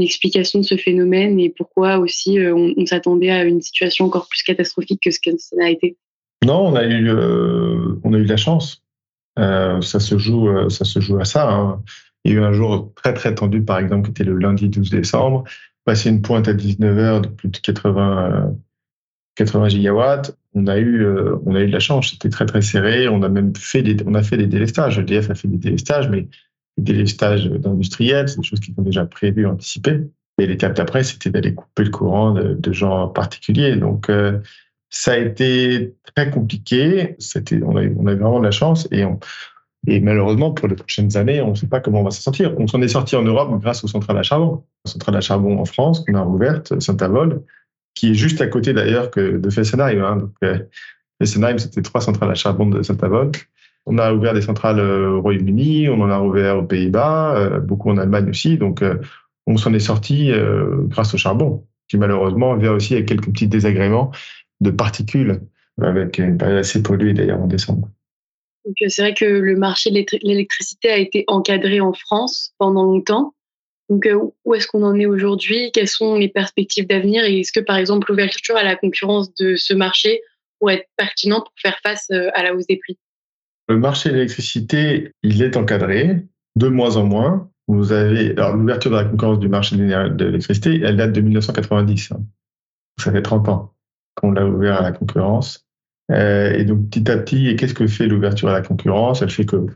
explication 0.00 0.60
de 0.60 0.64
ce 0.64 0.76
phénomène 0.76 1.38
et 1.38 1.50
pourquoi 1.50 1.98
aussi 1.98 2.38
euh, 2.38 2.54
on, 2.54 2.86
s'attendait 2.86 3.30
à 3.30 3.44
une 3.44 3.60
situation 3.60 4.06
encore 4.06 4.28
plus 4.28 4.42
catastrophique 4.42 5.00
que 5.04 5.10
ce 5.10 5.20
que 5.20 5.30
ça 5.38 5.56
a 5.62 5.68
été? 5.68 5.96
Non, 6.44 6.68
on 6.68 6.74
a 6.74 6.84
eu, 6.84 7.08
euh, 7.08 7.94
on 8.02 8.12
a 8.12 8.18
eu 8.18 8.24
de 8.24 8.28
la 8.28 8.36
chance. 8.36 8.82
Euh, 9.38 9.80
ça, 9.82 10.00
se 10.00 10.18
joue, 10.18 10.48
ça 10.68 10.84
se 10.84 11.00
joue 11.00 11.18
à 11.18 11.24
ça. 11.24 11.50
Hein. 11.50 11.82
Il 12.24 12.32
y 12.32 12.34
a 12.34 12.40
eu 12.40 12.42
un 12.42 12.52
jour 12.52 12.92
très 12.96 13.14
très 13.14 13.34
tendu, 13.34 13.62
par 13.62 13.78
exemple, 13.78 14.06
qui 14.06 14.10
était 14.10 14.24
le 14.24 14.38
lundi 14.38 14.68
12 14.68 14.90
décembre. 14.90 15.44
Passé 15.84 16.08
une 16.08 16.22
pointe 16.22 16.48
à 16.48 16.54
19h 16.54 17.20
de 17.22 17.28
plus 17.28 17.48
de 17.48 17.58
80, 17.58 18.54
80 19.34 19.68
gigawatts. 19.68 20.36
On 20.54 20.66
a 20.66 20.78
eu, 20.78 21.06
on 21.44 21.54
a 21.54 21.60
eu 21.60 21.66
de 21.66 21.72
la 21.72 21.80
chance. 21.80 22.10
C'était 22.10 22.30
très 22.30 22.46
très 22.46 22.62
serré. 22.62 23.08
On 23.08 23.22
a 23.22 23.28
même 23.28 23.54
fait 23.54 23.82
des, 23.82 23.96
on 24.06 24.14
a 24.14 24.22
fait 24.22 24.38
des 24.38 24.46
délestages. 24.46 24.98
EDF 24.98 25.30
a 25.30 25.34
fait 25.34 25.48
des 25.48 25.58
délestages, 25.58 26.08
mais 26.08 26.28
des 26.78 26.94
délestages 26.94 27.46
d'industriels, 27.46 28.28
c'est 28.28 28.38
des 28.38 28.46
choses 28.46 28.60
qui 28.60 28.72
sont 28.72 28.82
déjà 28.82 29.04
prévues, 29.04 29.46
anticipées. 29.46 30.00
Et 30.38 30.46
l'étape 30.46 30.74
d'après, 30.74 31.04
c'était 31.04 31.30
d'aller 31.30 31.54
couper 31.54 31.84
le 31.84 31.90
courant 31.90 32.32
de, 32.32 32.72
gens 32.72 33.08
particuliers. 33.08 33.76
Donc, 33.76 34.10
euh, 34.10 34.40
ça 34.90 35.12
a 35.12 35.18
été 35.18 35.94
très 36.14 36.30
compliqué. 36.30 37.16
On, 37.62 37.76
a, 37.76 37.82
on 37.96 38.06
a 38.06 38.14
vraiment 38.14 38.40
de 38.40 38.44
la 38.44 38.50
chance 38.50 38.88
et, 38.90 39.04
et 39.86 40.00
malheureusement, 40.00 40.52
pour 40.52 40.68
les 40.68 40.76
prochaines 40.76 41.16
années, 41.16 41.42
on 41.42 41.50
ne 41.50 41.54
sait 41.54 41.66
pas 41.66 41.80
comment 41.80 42.00
on 42.00 42.04
va 42.04 42.10
s'en 42.10 42.22
sortir. 42.22 42.54
On 42.58 42.66
s'en 42.66 42.80
est 42.80 42.88
sorti 42.88 43.16
en 43.16 43.22
Europe 43.22 43.60
grâce 43.60 43.84
aux 43.84 43.88
centrales 43.88 44.16
à 44.16 44.22
charbon. 44.22 44.64
La 44.84 44.90
centrale 44.90 45.16
à 45.16 45.20
charbon 45.20 45.58
en 45.58 45.64
France, 45.64 46.04
qu'on 46.04 46.14
a 46.14 46.24
ouverte, 46.24 46.80
Saint-Avold, 46.80 47.42
qui 47.94 48.10
est 48.10 48.14
juste 48.14 48.40
à 48.40 48.46
côté 48.46 48.72
d'ailleurs 48.72 49.10
de 49.10 49.50
Fessenheim. 49.50 50.02
Hein. 50.02 50.16
Donc, 50.16 50.32
euh, 50.42 50.58
Fessenheim, 51.20 51.58
c'était 51.58 51.82
trois 51.82 52.00
centrales 52.00 52.30
à 52.30 52.34
charbon 52.34 52.66
de 52.66 52.82
Saint-Avold. 52.82 53.36
On 53.86 53.98
a 53.98 54.14
ouvert 54.14 54.32
des 54.32 54.40
centrales 54.40 54.80
euh, 54.80 55.10
au 55.10 55.20
Royaume-Uni, 55.20 55.90
on 55.90 56.00
en 56.00 56.10
a 56.10 56.18
ouvert 56.20 56.58
aux 56.58 56.64
Pays-Bas, 56.64 57.36
euh, 57.36 57.60
beaucoup 57.60 57.90
en 57.90 57.98
Allemagne 57.98 58.30
aussi. 58.30 58.56
Donc, 58.56 58.82
on 59.46 59.58
s'en 59.58 59.74
est 59.74 59.80
sorti 59.80 60.32
grâce 60.86 61.12
au 61.12 61.18
charbon, 61.18 61.66
qui 61.88 61.98
malheureusement 61.98 62.56
vient 62.56 62.72
aussi 62.72 62.94
avec 62.94 63.06
quelques 63.06 63.26
petits 63.26 63.46
désagréments 63.46 64.10
de 64.62 64.70
particules, 64.70 65.42
avec 65.82 66.16
une 66.16 66.38
période 66.38 66.58
assez 66.58 66.82
polluée 66.82 67.12
d'ailleurs 67.12 67.42
en 67.42 67.46
décembre. 67.46 67.90
Donc, 68.64 68.76
c'est 68.88 69.02
vrai 69.02 69.14
que 69.14 69.24
le 69.24 69.56
marché 69.56 69.90
de 69.90 70.04
l'électricité 70.22 70.90
a 70.90 70.96
été 70.96 71.24
encadré 71.28 71.80
en 71.80 71.92
France 71.92 72.54
pendant 72.58 72.84
longtemps. 72.84 73.34
Donc, 73.90 74.08
où 74.44 74.54
est-ce 74.54 74.66
qu'on 74.66 74.82
en 74.82 74.98
est 74.98 75.06
aujourd'hui? 75.06 75.70
Quelles 75.72 75.88
sont 75.88 76.16
les 76.16 76.28
perspectives 76.28 76.86
d'avenir? 76.86 77.24
Et 77.24 77.40
est-ce 77.40 77.52
que, 77.52 77.60
par 77.60 77.76
exemple, 77.76 78.10
l'ouverture 78.10 78.56
à 78.56 78.62
la 78.62 78.76
concurrence 78.76 79.34
de 79.34 79.56
ce 79.56 79.74
marché 79.74 80.22
pourrait 80.58 80.76
être 80.76 80.88
pertinente 80.96 81.44
pour 81.44 81.54
faire 81.60 81.78
face 81.82 82.10
à 82.10 82.42
la 82.42 82.54
hausse 82.54 82.66
des 82.66 82.78
prix? 82.78 82.98
Le 83.68 83.78
marché 83.78 84.08
de 84.08 84.14
l'électricité, 84.14 85.12
il 85.22 85.42
est 85.42 85.56
encadré 85.56 86.24
de 86.56 86.68
moins 86.68 86.96
en 86.96 87.04
moins. 87.04 87.50
Vous 87.66 87.92
avez 87.92 88.32
alors 88.32 88.56
l'ouverture 88.56 88.90
de 88.90 88.96
la 88.96 89.04
concurrence 89.04 89.38
du 89.38 89.48
marché 89.48 89.76
de 89.76 90.24
l'électricité, 90.24 90.80
elle 90.82 90.96
date 90.96 91.12
de 91.12 91.20
1990. 91.20 92.12
Hein. 92.12 92.22
Ça 92.98 93.10
fait 93.12 93.22
30 93.22 93.48
ans 93.48 93.74
qu'on 94.14 94.32
l'a 94.32 94.46
ouvert 94.46 94.78
à 94.78 94.82
la 94.82 94.92
concurrence. 94.92 95.63
Euh, 96.10 96.52
et 96.52 96.64
donc 96.64 96.90
petit 96.90 97.10
à 97.10 97.16
petit, 97.16 97.56
qu'est-ce 97.56 97.74
que 97.74 97.86
fait 97.86 98.06
l'ouverture 98.06 98.48
à 98.48 98.52
la 98.52 98.62
concurrence? 98.62 99.22
Elle 99.22 99.30
fait 99.30 99.46
que, 99.46 99.66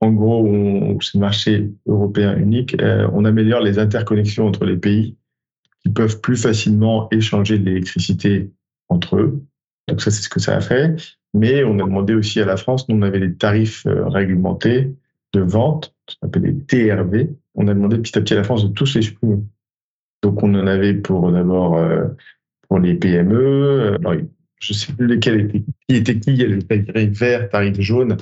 en 0.00 0.12
gros, 0.12 0.98
c'est 1.00 1.18
un 1.18 1.20
marché 1.20 1.70
européen 1.86 2.36
unique. 2.36 2.80
Euh, 2.80 3.08
on 3.12 3.24
améliore 3.24 3.60
les 3.60 3.78
interconnexions 3.78 4.46
entre 4.46 4.64
les 4.64 4.76
pays 4.76 5.16
qui 5.82 5.90
peuvent 5.90 6.20
plus 6.20 6.36
facilement 6.36 7.08
échanger 7.10 7.58
de 7.58 7.64
l'électricité 7.64 8.50
entre 8.88 9.16
eux. 9.16 9.42
Donc 9.88 10.00
ça, 10.00 10.12
c'est 10.12 10.22
ce 10.22 10.28
que 10.28 10.40
ça 10.40 10.56
a 10.56 10.60
fait. 10.60 10.94
Mais 11.34 11.64
on 11.64 11.74
a 11.80 11.84
demandé 11.84 12.14
aussi 12.14 12.40
à 12.40 12.44
la 12.44 12.56
France, 12.56 12.88
nous 12.88 12.96
on 12.96 13.02
avait 13.02 13.18
des 13.18 13.34
tarifs 13.34 13.86
euh, 13.86 14.06
réglementés 14.06 14.94
de 15.32 15.40
vente, 15.40 15.94
ce 16.08 16.16
qu'on 16.16 16.28
appelle 16.28 16.42
les 16.42 16.58
TRV. 16.58 17.30
On 17.54 17.66
a 17.68 17.74
demandé 17.74 17.98
petit 17.98 18.16
à 18.18 18.20
petit 18.20 18.34
à 18.34 18.36
la 18.36 18.44
France 18.44 18.68
de 18.68 18.72
tous 18.72 18.94
les 18.94 19.02
supprimer. 19.02 19.38
Donc 20.22 20.42
on 20.42 20.54
en 20.54 20.66
avait 20.66 20.94
pour 20.94 21.32
d'abord 21.32 21.82
pour 22.68 22.78
les 22.78 22.94
PME. 22.94 23.96
Alors, 23.98 24.14
je 24.62 24.72
ne 24.72 24.76
sais 24.76 24.92
plus 24.92 25.06
lesquels 25.06 25.40
étaient 25.40 25.64
qui 25.88 25.96
était 25.96 26.18
qui? 26.18 26.32
Il 26.32 26.40
y 26.40 26.44
avait 26.44 26.56
les 26.56 26.84
tarifs 26.84 27.18
verts, 27.18 27.48
tarifs 27.48 27.80
jaunes. 27.80 28.16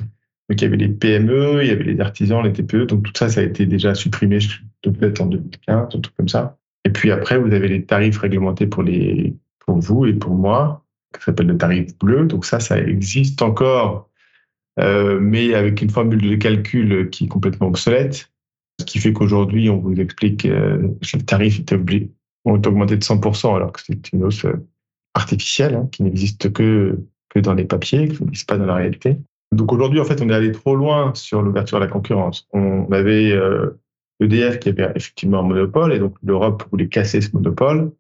Donc 0.51 0.61
il 0.61 0.63
y 0.63 0.65
avait 0.65 0.77
les 0.77 0.89
PME, 0.89 1.63
il 1.63 1.69
y 1.69 1.71
avait 1.71 1.85
les 1.85 2.01
artisans, 2.01 2.43
les 2.43 2.53
TPE. 2.53 2.87
Donc 2.87 3.05
tout 3.05 3.13
ça, 3.15 3.29
ça 3.29 3.41
a 3.41 3.45
été 3.45 3.67
déjà 3.67 3.95
supprimé 3.95 4.39
peut-être 4.83 5.21
en 5.21 5.27
2015, 5.27 5.77
un 5.77 5.87
truc 5.87 6.17
comme 6.17 6.29
ça. 6.29 6.59
Et 6.85 6.91
puis 6.91 7.11
après, 7.11 7.39
vous 7.39 7.53
avez 7.53 7.69
les 7.69 7.85
tarifs 7.85 8.19
réglementés 8.19 8.67
pour 8.67 8.83
les 8.83 9.37
pour 9.61 9.79
vous 9.79 10.07
et 10.07 10.13
pour 10.13 10.35
moi 10.35 10.85
qui 11.17 11.25
s'appelle 11.25 11.47
le 11.47 11.59
tarif 11.59 11.97
bleu. 11.99 12.27
Donc 12.27 12.45
ça, 12.45 12.61
ça 12.61 12.79
existe 12.79 13.43
encore, 13.43 14.09
euh, 14.79 15.19
mais 15.21 15.55
avec 15.55 15.83
une 15.83 15.91
formule 15.91 16.29
de 16.29 16.37
calcul 16.37 17.11
qui 17.11 17.25
est 17.25 17.29
complètement 17.29 17.69
obsolète. 17.69 18.31
Ce 18.81 18.85
qui 18.85 18.99
fait 18.99 19.13
qu'aujourd'hui, 19.13 19.69
on 19.69 19.79
vous 19.79 19.95
explique 20.01 20.43
que 20.43 20.49
euh, 20.49 20.89
le 21.15 21.23
tarif 21.23 21.61
est, 21.61 22.09
augmenté 22.45 22.97
de 22.97 23.05
100%, 23.05 23.55
alors 23.55 23.73
que 23.73 23.81
c'est 23.85 24.13
une 24.13 24.25
hausse 24.25 24.47
artificielle 25.15 25.75
hein, 25.75 25.89
qui 25.93 26.03
n'existe 26.03 26.53
que, 26.53 26.99
que 27.31 27.39
dans 27.39 27.55
les 27.55 27.65
papiers, 27.65 28.09
qui 28.09 28.23
n'existe 28.23 28.49
pas 28.49 28.59
dans 28.59 28.67
la 28.67 28.75
réalité. 28.75 29.17
Donc 29.53 29.73
aujourd'hui, 29.73 30.01
en 30.01 30.05
fait, 30.05 30.21
on 30.23 30.29
est 30.29 30.35
allé 30.35 30.53
trop 30.53 30.77
loin 30.77 31.13
sur 31.15 31.43
l'ouverture 31.43 31.79
à 31.79 31.81
la 31.81 31.89
concurrence. 31.89 32.47
On 32.53 32.91
avait 32.93 33.33
euh, 33.33 33.81
EDF 34.21 34.61
qui 34.61 34.69
avait 34.69 34.93
effectivement 34.95 35.41
un 35.41 35.43
monopole, 35.43 35.93
et 35.93 35.99
donc 35.99 36.15
l'Europe 36.23 36.65
voulait 36.71 36.89
casser 36.89 37.21
ce 37.21 37.31
monopole. 37.35 37.91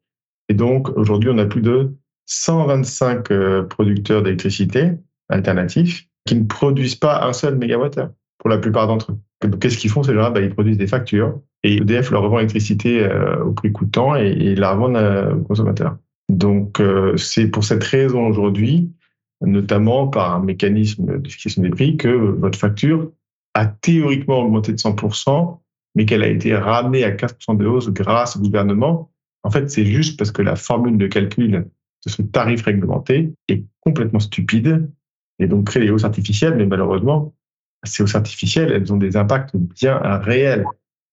Et 0.48 0.54
donc 0.54 0.96
aujourd'hui, 0.96 1.30
on 1.30 1.38
a 1.38 1.46
plus 1.46 1.62
de 1.62 1.92
125 2.26 3.30
euh, 3.30 3.62
producteurs 3.64 4.22
d'électricité 4.22 4.92
alternatifs 5.28 6.06
qui 6.26 6.36
ne 6.36 6.44
produisent 6.44 6.96
pas 6.96 7.24
un 7.24 7.32
seul 7.32 7.56
mégawattheure 7.56 8.10
pour 8.38 8.50
la 8.50 8.58
plupart 8.58 8.86
d'entre 8.86 9.12
eux. 9.12 9.18
Qu'est-ce 9.58 9.78
qu'ils 9.78 9.90
font 9.90 10.02
ces 10.02 10.14
gens-là? 10.14 10.30
Bah, 10.30 10.40
Ils 10.40 10.54
produisent 10.54 10.78
des 10.78 10.86
factures 10.86 11.40
et 11.64 11.76
EDF 11.76 12.10
leur 12.10 12.22
revend 12.22 12.36
l'électricité 12.36 13.02
euh, 13.02 13.42
au 13.42 13.52
prix 13.52 13.72
coûtant 13.72 14.14
et, 14.14 14.30
ils 14.30 14.60
la 14.60 14.72
revendent 14.72 15.34
aux 15.34 15.42
consommateurs. 15.42 15.96
Donc 16.28 16.80
c'est 17.16 17.48
pour 17.48 17.64
cette 17.64 17.82
raison 17.82 18.28
aujourd'hui, 18.28 18.92
notamment 19.40 20.08
par 20.08 20.34
un 20.34 20.40
mécanisme 20.40 21.20
de 21.20 21.28
fixation 21.28 21.62
des 21.62 21.70
prix, 21.70 21.96
que 21.96 22.08
votre 22.08 22.58
facture 22.58 23.10
a 23.54 23.66
théoriquement 23.66 24.40
augmenté 24.40 24.72
de 24.72 24.78
100%, 24.78 25.58
mais 25.94 26.04
qu'elle 26.04 26.22
a 26.22 26.28
été 26.28 26.54
ramenée 26.54 27.04
à 27.04 27.10
15% 27.10 27.56
de 27.56 27.66
hausse 27.66 27.88
grâce 27.88 28.36
au 28.36 28.40
gouvernement. 28.40 29.10
En 29.42 29.50
fait, 29.50 29.70
c'est 29.70 29.86
juste 29.86 30.18
parce 30.18 30.30
que 30.30 30.42
la 30.42 30.56
formule 30.56 30.98
de 30.98 31.06
calcul 31.06 31.66
de 32.06 32.10
ce 32.10 32.22
tarif 32.22 32.62
réglementé 32.62 33.32
est 33.48 33.64
complètement 33.80 34.20
stupide 34.20 34.90
et 35.38 35.46
donc 35.46 35.66
crée 35.66 35.80
des 35.80 35.90
hausses 35.90 36.04
artificielles, 36.04 36.54
mais 36.56 36.66
malheureusement, 36.66 37.34
ces 37.82 38.02
hausses 38.02 38.14
artificielles, 38.14 38.70
elles 38.72 38.92
ont 38.92 38.98
des 38.98 39.16
impacts 39.16 39.56
bien 39.56 39.98
réels, 39.98 40.64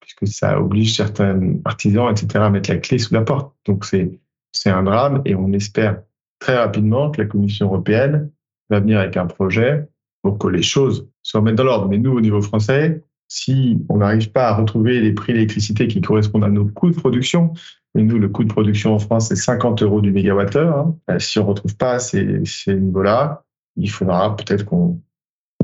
puisque 0.01 0.27
ça 0.27 0.59
oblige 0.59 0.95
certains 0.95 1.55
artisans, 1.63 2.11
etc., 2.11 2.27
à 2.35 2.49
mettre 2.49 2.69
la 2.69 2.77
clé 2.77 2.99
sous 2.99 3.13
la 3.13 3.21
porte. 3.21 3.55
Donc 3.65 3.85
c'est 3.85 4.11
c'est 4.57 4.69
un 4.69 4.83
drame 4.83 5.21
et 5.25 5.35
on 5.35 5.51
espère 5.53 6.01
très 6.39 6.57
rapidement 6.57 7.11
que 7.11 7.21
la 7.21 7.27
Commission 7.27 7.67
européenne 7.67 8.29
va 8.69 8.79
venir 8.79 8.99
avec 8.99 9.17
un 9.17 9.25
projet 9.25 9.87
pour 10.21 10.37
que 10.37 10.47
les 10.47 10.61
choses 10.61 11.07
se 11.23 11.37
remettent 11.37 11.55
dans 11.55 11.63
l'ordre. 11.63 11.87
Mais 11.87 11.97
nous, 11.97 12.11
au 12.11 12.21
niveau 12.21 12.41
français, 12.41 13.03
si 13.27 13.85
on 13.89 13.97
n'arrive 13.97 14.31
pas 14.31 14.49
à 14.49 14.55
retrouver 14.55 14.99
les 14.99 15.13
prix 15.13 15.33
d'électricité 15.33 15.87
qui 15.87 16.01
correspondent 16.01 16.43
à 16.43 16.49
nos 16.49 16.65
coûts 16.65 16.89
de 16.89 16.95
production, 16.95 17.53
et 17.97 18.03
nous, 18.03 18.19
le 18.19 18.29
coût 18.29 18.43
de 18.43 18.49
production 18.49 18.93
en 18.93 18.99
France, 18.99 19.29
c'est 19.29 19.35
50 19.35 19.81
euros 19.81 20.01
du 20.01 20.11
mégawattheure. 20.11 20.77
Hein. 20.77 20.95
Euh, 21.09 21.19
si 21.19 21.39
on 21.39 21.43
ne 21.43 21.47
retrouve 21.49 21.75
pas 21.75 21.99
ces, 21.99 22.45
ces 22.45 22.75
niveaux-là, 22.75 23.43
il 23.75 23.89
faudra 23.89 24.35
peut-être 24.35 24.65
qu'on 24.65 25.01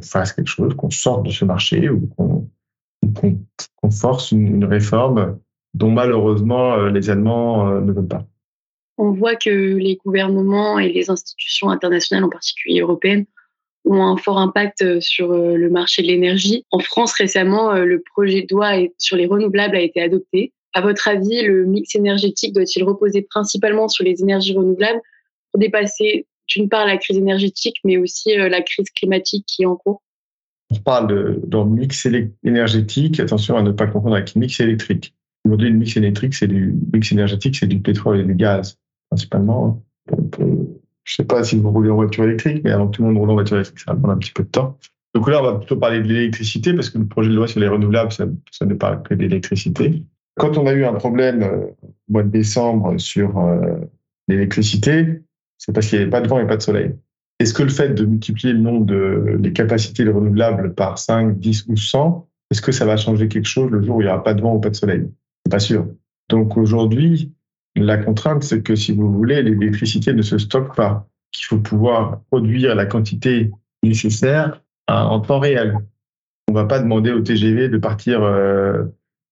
fasse 0.01 0.33
quelque 0.33 0.47
chose, 0.47 0.73
qu'on 0.75 0.89
sorte 0.89 1.25
de 1.25 1.31
ce 1.31 1.45
marché 1.45 1.89
ou 1.89 2.07
qu'on 2.07 3.91
force 3.91 4.31
une, 4.31 4.65
réforme 4.65 5.37
dont 5.73 5.91
malheureusement 5.91 6.73
euh, 6.73 6.89
les 6.89 7.09
Allemands 7.09 7.69
euh, 7.69 7.81
ne 7.81 7.91
veulent 7.91 8.07
pas. 8.07 8.25
On 8.97 9.11
voit 9.11 9.35
que 9.35 9.49
les 9.49 9.97
gouvernements 10.05 10.79
et 10.79 10.91
les 10.91 11.09
institutions 11.09 11.69
internationales, 11.69 12.23
en 12.23 12.29
particulier 12.29 12.81
européennes, 12.81 13.25
ont 13.85 14.01
un 14.03 14.17
fort 14.17 14.37
impact 14.37 14.99
sur 15.01 15.33
le 15.33 15.69
marché 15.69 16.01
de 16.01 16.07
l'énergie. 16.07 16.65
En 16.71 16.79
France, 16.79 17.13
récemment, 17.13 17.73
le 17.73 18.01
projet 18.13 18.43
de 18.43 18.53
loi 18.53 18.71
sur 18.97 19.17
les 19.17 19.25
renouvelables 19.25 19.75
a 19.75 19.81
été 19.81 20.01
adopté 20.01 20.53
à 20.73 20.81
votre 20.81 21.07
avis, 21.07 21.43
le 21.43 21.65
mix 21.65 21.95
énergétique 21.95 22.53
doit-il 22.53 22.83
reposer 22.83 23.21
principalement 23.21 23.87
sur 23.87 24.03
les 24.03 24.21
énergies 24.21 24.55
renouvelables 24.55 25.01
pour 25.51 25.59
dépasser 25.59 26.25
d'une 26.47 26.67
part 26.67 26.87
la 26.87 26.97
crise 26.97 27.17
énergétique, 27.17 27.75
mais 27.83 27.97
aussi 27.97 28.35
la 28.35 28.61
crise 28.61 28.89
climatique 28.89 29.45
qui 29.47 29.61
est 29.63 29.65
en 29.67 29.75
cours? 29.75 30.01
On 30.71 30.75
parle 30.77 31.07
de 31.45 31.63
mix 31.63 32.07
énergétique, 32.43 33.19
attention 33.19 33.55
à 33.55 33.61
ne 33.61 33.71
pas 33.71 33.85
confondre 33.85 34.15
avec 34.15 34.35
mix 34.35 34.59
électrique. 34.59 35.13
Aujourd'hui, 35.45 35.69
le 35.69 35.75
mix 35.75 35.95
électrique, 35.95 36.33
c'est 36.33 36.47
du 36.47 36.73
mix 36.91 37.11
énergétique, 37.11 37.55
c'est 37.55 37.67
du 37.67 37.79
pétrole 37.79 38.21
et 38.21 38.23
du 38.23 38.33
gaz, 38.33 38.79
principalement. 39.13 39.83
je 40.09 40.43
ne 40.43 40.65
sais 41.05 41.23
pas 41.23 41.43
si 41.43 41.57
vous 41.57 41.69
roulez 41.71 41.89
en 41.89 41.95
voiture 41.95 42.23
électrique, 42.23 42.61
mais 42.63 42.71
avant 42.71 42.87
que 42.87 42.95
tout 42.95 43.03
le 43.03 43.09
monde 43.09 43.17
roule 43.17 43.29
en 43.29 43.33
voiture 43.33 43.57
électrique, 43.57 43.79
ça 43.79 43.93
va 43.93 43.99
prendre 43.99 44.13
un 44.13 44.17
petit 44.17 44.31
peu 44.31 44.43
de 44.43 44.49
temps. 44.49 44.77
Donc 45.13 45.29
là, 45.29 45.41
on 45.41 45.43
va 45.43 45.55
plutôt 45.55 45.77
parler 45.77 46.01
de 46.01 46.07
l'électricité, 46.07 46.73
parce 46.73 46.89
que 46.89 46.97
le 46.97 47.05
projet 47.05 47.29
de 47.29 47.35
loi 47.35 47.47
sur 47.47 47.59
les 47.59 47.67
renouvelables, 47.67 48.11
ça, 48.11 48.25
ne 48.25 48.73
parle 48.73 49.03
que 49.03 49.13
d'électricité. 49.13 50.03
Quand 50.37 50.57
on 50.57 50.65
a 50.65 50.73
eu 50.73 50.83
un 50.83 50.93
problème 50.93 51.43
euh, 51.43 51.67
au 52.09 52.13
mois 52.13 52.23
de 52.23 52.29
décembre 52.29 52.99
sur 52.99 53.37
euh, 53.37 53.77
l'électricité, 54.27 55.21
c'est 55.59 55.71
parce 55.71 55.87
qu'il 55.87 55.99
n'y 55.99 56.03
avait 56.03 56.11
pas 56.11 56.21
de 56.21 56.27
vent 56.27 56.39
et 56.39 56.47
pas 56.47 56.57
de 56.57 56.63
soleil. 56.63 56.95
Est-ce 57.39 57.53
que 57.53 57.61
le 57.61 57.69
fait 57.69 57.89
de 57.89 58.05
multiplier 58.05 58.53
le 58.53 58.59
nombre 58.59 58.85
de 58.85 59.37
les 59.39 59.53
capacités 59.53 60.03
renouvelables 60.05 60.73
par 60.73 60.97
5, 60.97 61.37
10 61.37 61.65
ou 61.67 61.77
100, 61.77 62.27
est-ce 62.49 62.61
que 62.61 62.71
ça 62.71 62.85
va 62.85 62.97
changer 62.97 63.27
quelque 63.27 63.47
chose 63.47 63.69
le 63.69 63.81
jour 63.83 63.97
où 63.97 64.01
il 64.01 64.05
n'y 64.05 64.09
aura 64.09 64.23
pas 64.23 64.33
de 64.33 64.41
vent 64.41 64.55
ou 64.55 64.59
pas 64.59 64.69
de 64.69 64.75
soleil? 64.75 65.07
Pas 65.49 65.59
sûr. 65.59 65.87
Donc 66.29 66.57
aujourd'hui, 66.57 67.31
la 67.75 67.97
contrainte, 67.97 68.43
c'est 68.43 68.61
que 68.61 68.75
si 68.75 68.93
vous 68.93 69.11
voulez, 69.11 69.41
l'électricité 69.41 70.13
ne 70.13 70.21
se 70.21 70.37
stocke 70.37 70.75
pas, 70.75 71.07
qu'il 71.31 71.45
faut 71.45 71.59
pouvoir 71.59 72.21
produire 72.29 72.75
la 72.75 72.85
quantité 72.85 73.51
nécessaire 73.81 74.61
en 74.87 75.19
temps 75.19 75.39
réel. 75.39 75.77
On 76.47 76.53
ne 76.53 76.57
va 76.57 76.65
pas 76.65 76.79
demander 76.79 77.11
au 77.11 77.21
TGV 77.21 77.69
de 77.69 77.77
partir 77.77 78.21
euh, 78.21 78.83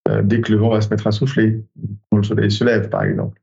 euh, 0.09 0.21
dès 0.23 0.41
que 0.41 0.51
le 0.51 0.57
vent 0.57 0.69
va 0.69 0.81
se 0.81 0.89
mettre 0.89 1.07
à 1.07 1.11
souffler, 1.11 1.63
quand 2.09 2.17
le 2.17 2.23
soleil 2.23 2.51
se 2.51 2.63
lève, 2.63 2.89
par 2.89 3.03
exemple. 3.03 3.39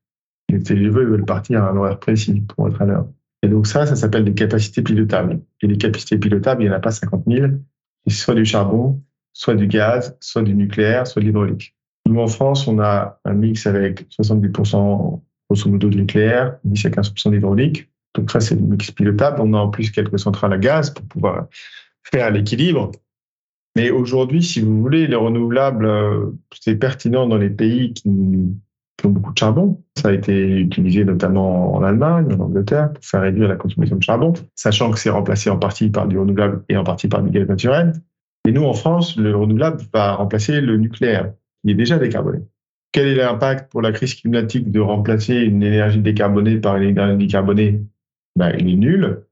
Les 0.48 0.62
TGV 0.62 1.04
veulent 1.04 1.24
partir 1.24 1.62
à 1.62 1.70
un 1.70 1.76
horaire 1.76 1.98
précis 1.98 2.42
pour 2.48 2.68
être 2.68 2.80
à 2.80 2.86
l'heure. 2.86 3.06
Et 3.42 3.48
donc 3.48 3.66
ça, 3.66 3.86
ça 3.86 3.94
s'appelle 3.94 4.24
des 4.24 4.34
capacités 4.34 4.82
pilotables. 4.82 5.40
Et 5.62 5.66
les 5.66 5.76
capacités 5.76 6.18
pilotables, 6.18 6.62
il 6.62 6.68
n'y 6.68 6.72
en 6.72 6.76
a 6.76 6.80
pas 6.80 6.90
50 6.90 7.24
000. 7.28 7.52
C'est 8.06 8.16
soit 8.16 8.34
du 8.34 8.44
charbon, 8.44 9.00
soit 9.32 9.54
du 9.54 9.68
gaz, 9.68 10.16
soit 10.20 10.42
du 10.42 10.54
nucléaire, 10.54 11.06
soit 11.06 11.20
de 11.20 11.26
l'hydraulique. 11.26 11.76
Nous, 12.08 12.20
en 12.20 12.26
France, 12.26 12.66
on 12.66 12.78
a 12.78 13.20
un 13.26 13.34
mix 13.34 13.66
avec 13.66 14.08
70% 14.08 15.20
grosso 15.50 15.70
modo 15.70 15.90
de 15.90 15.96
nucléaire, 15.96 16.56
10 16.64 16.86
à 16.86 16.88
15% 16.88 17.32
d'hydraulique. 17.32 17.90
Donc 18.14 18.30
ça, 18.30 18.40
c'est 18.40 18.54
le 18.54 18.62
mix 18.62 18.90
pilotable. 18.90 19.42
On 19.42 19.52
a 19.52 19.58
en 19.58 19.68
plus 19.68 19.90
quelques 19.90 20.18
centrales 20.18 20.54
à 20.54 20.58
gaz 20.58 20.88
pour 20.88 21.04
pouvoir 21.04 21.48
faire 22.10 22.30
l'équilibre. 22.30 22.92
Mais 23.76 23.90
aujourd'hui, 23.90 24.42
si 24.42 24.62
vous 24.62 24.80
voulez, 24.80 25.06
les 25.06 25.16
renouvelables, 25.16 25.84
euh, 25.84 26.30
c'est 26.58 26.76
pertinent 26.76 27.28
dans 27.28 27.36
les 27.36 27.50
pays 27.50 27.92
qui, 27.92 28.08
ont 28.08 29.08
beaucoup 29.10 29.34
de 29.34 29.38
charbon. 29.38 29.82
Ça 29.98 30.08
a 30.08 30.12
été 30.12 30.60
utilisé 30.60 31.04
notamment 31.04 31.74
en 31.74 31.82
Allemagne, 31.82 32.32
en 32.32 32.40
Angleterre, 32.40 32.94
pour 32.94 33.04
faire 33.04 33.20
réduire 33.20 33.48
la 33.48 33.56
consommation 33.56 33.96
de 33.96 34.02
charbon, 34.02 34.32
sachant 34.54 34.90
que 34.90 34.98
c'est 34.98 35.10
remplacé 35.10 35.50
en 35.50 35.58
partie 35.58 35.90
par 35.90 36.08
du 36.08 36.18
renouvelable 36.18 36.64
et 36.70 36.76
en 36.78 36.84
partie 36.84 37.06
par 37.06 37.22
du 37.22 37.30
gaz 37.30 37.46
naturel. 37.46 37.92
Et 38.46 38.52
nous, 38.52 38.64
en 38.64 38.72
France, 38.72 39.18
le 39.18 39.36
renouvelable 39.36 39.82
va 39.92 40.14
remplacer 40.14 40.62
le 40.62 40.78
nucléaire 40.78 41.32
déjà 41.74 41.98
décarboné. 41.98 42.40
Quel 42.92 43.08
est 43.08 43.14
l'impact 43.14 43.70
pour 43.70 43.82
la 43.82 43.92
crise 43.92 44.14
climatique 44.14 44.70
de 44.70 44.80
remplacer 44.80 45.34
une 45.34 45.62
énergie 45.62 46.00
décarbonée 46.00 46.56
par 46.56 46.76
une 46.76 46.90
énergie 46.90 47.18
décarbonée? 47.18 47.82
Ben, 48.36 48.52
Il 48.58 48.68
est 48.70 48.76
nul. 48.76 49.22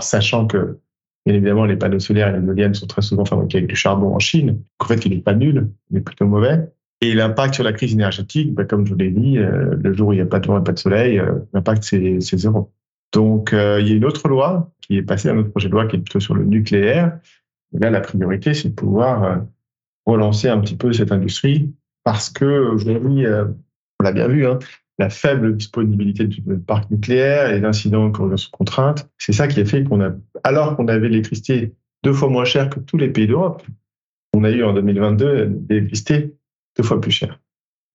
Sachant 0.00 0.46
que, 0.46 0.78
bien 1.24 1.34
évidemment, 1.36 1.64
les 1.64 1.76
panneaux 1.76 2.00
solaires 2.00 2.34
et 2.34 2.40
les 2.40 2.46
éoliennes 2.46 2.74
sont 2.74 2.86
très 2.86 3.02
souvent 3.02 3.24
fabriqués 3.24 3.58
avec 3.58 3.70
du 3.70 3.76
charbon 3.76 4.14
en 4.14 4.18
Chine, 4.18 4.60
en 4.80 4.84
fait, 4.84 5.06
il 5.06 5.12
n'est 5.12 5.22
pas 5.22 5.34
nul, 5.34 5.70
il 5.90 5.98
est 5.98 6.00
plutôt 6.00 6.26
mauvais. 6.26 6.68
Et 7.00 7.14
l'impact 7.14 7.54
sur 7.54 7.64
la 7.64 7.72
crise 7.72 7.92
énergétique, 7.92 8.52
ben, 8.54 8.66
comme 8.66 8.84
je 8.84 8.92
vous 8.92 8.98
l'ai 8.98 9.10
dit, 9.10 9.38
euh, 9.38 9.76
le 9.78 9.92
jour 9.92 10.08
où 10.08 10.12
il 10.12 10.16
n'y 10.16 10.22
a 10.22 10.26
pas 10.26 10.40
de 10.40 10.46
vent 10.48 10.58
et 10.58 10.64
pas 10.64 10.72
de 10.72 10.78
soleil, 10.78 11.18
euh, 11.18 11.34
l'impact, 11.52 11.84
c'est 11.84 12.20
zéro. 12.20 12.72
Donc, 13.12 13.52
euh, 13.52 13.80
il 13.80 13.88
y 13.88 13.92
a 13.92 13.94
une 13.94 14.04
autre 14.04 14.28
loi 14.28 14.72
qui 14.80 14.96
est 14.96 15.02
passée, 15.02 15.28
un 15.28 15.38
autre 15.38 15.50
projet 15.50 15.68
de 15.68 15.72
loi 15.72 15.86
qui 15.86 15.96
est 15.96 16.00
plutôt 16.00 16.20
sur 16.20 16.34
le 16.34 16.44
nucléaire. 16.44 17.18
là, 17.72 17.90
la 17.90 18.00
priorité, 18.00 18.54
c'est 18.54 18.70
de 18.70 18.74
pouvoir 18.74 19.44
relancer 20.04 20.48
un 20.48 20.58
petit 20.60 20.76
peu 20.76 20.92
cette 20.92 21.12
industrie 21.12 21.72
parce 22.06 22.30
que 22.30 22.44
aujourd'hui, 22.44 23.26
euh, 23.26 23.46
on 23.98 24.04
l'a 24.04 24.12
bien 24.12 24.28
vu, 24.28 24.46
hein, 24.46 24.60
la 25.00 25.10
faible 25.10 25.56
disponibilité 25.56 26.28
du 26.28 26.40
parc 26.40 26.88
nucléaire 26.88 27.50
et 27.50 27.58
l'incident 27.58 28.12
sous 28.36 28.50
contrainte, 28.52 29.10
c'est 29.18 29.32
ça 29.32 29.48
qui 29.48 29.60
a 29.60 29.64
fait 29.64 29.82
qu'on 29.82 30.00
a, 30.00 30.12
alors 30.44 30.76
qu'on 30.76 30.86
avait 30.86 31.08
l'électricité 31.08 31.74
deux 32.04 32.12
fois 32.12 32.28
moins 32.28 32.44
chère 32.44 32.70
que 32.70 32.78
tous 32.78 32.96
les 32.96 33.08
pays 33.08 33.26
d'Europe, 33.26 33.64
on 34.34 34.44
a 34.44 34.50
eu 34.52 34.62
en 34.62 34.72
2022 34.72 35.62
l'électricité 35.68 36.36
deux 36.76 36.84
fois 36.84 37.00
plus 37.00 37.10
chère. 37.10 37.40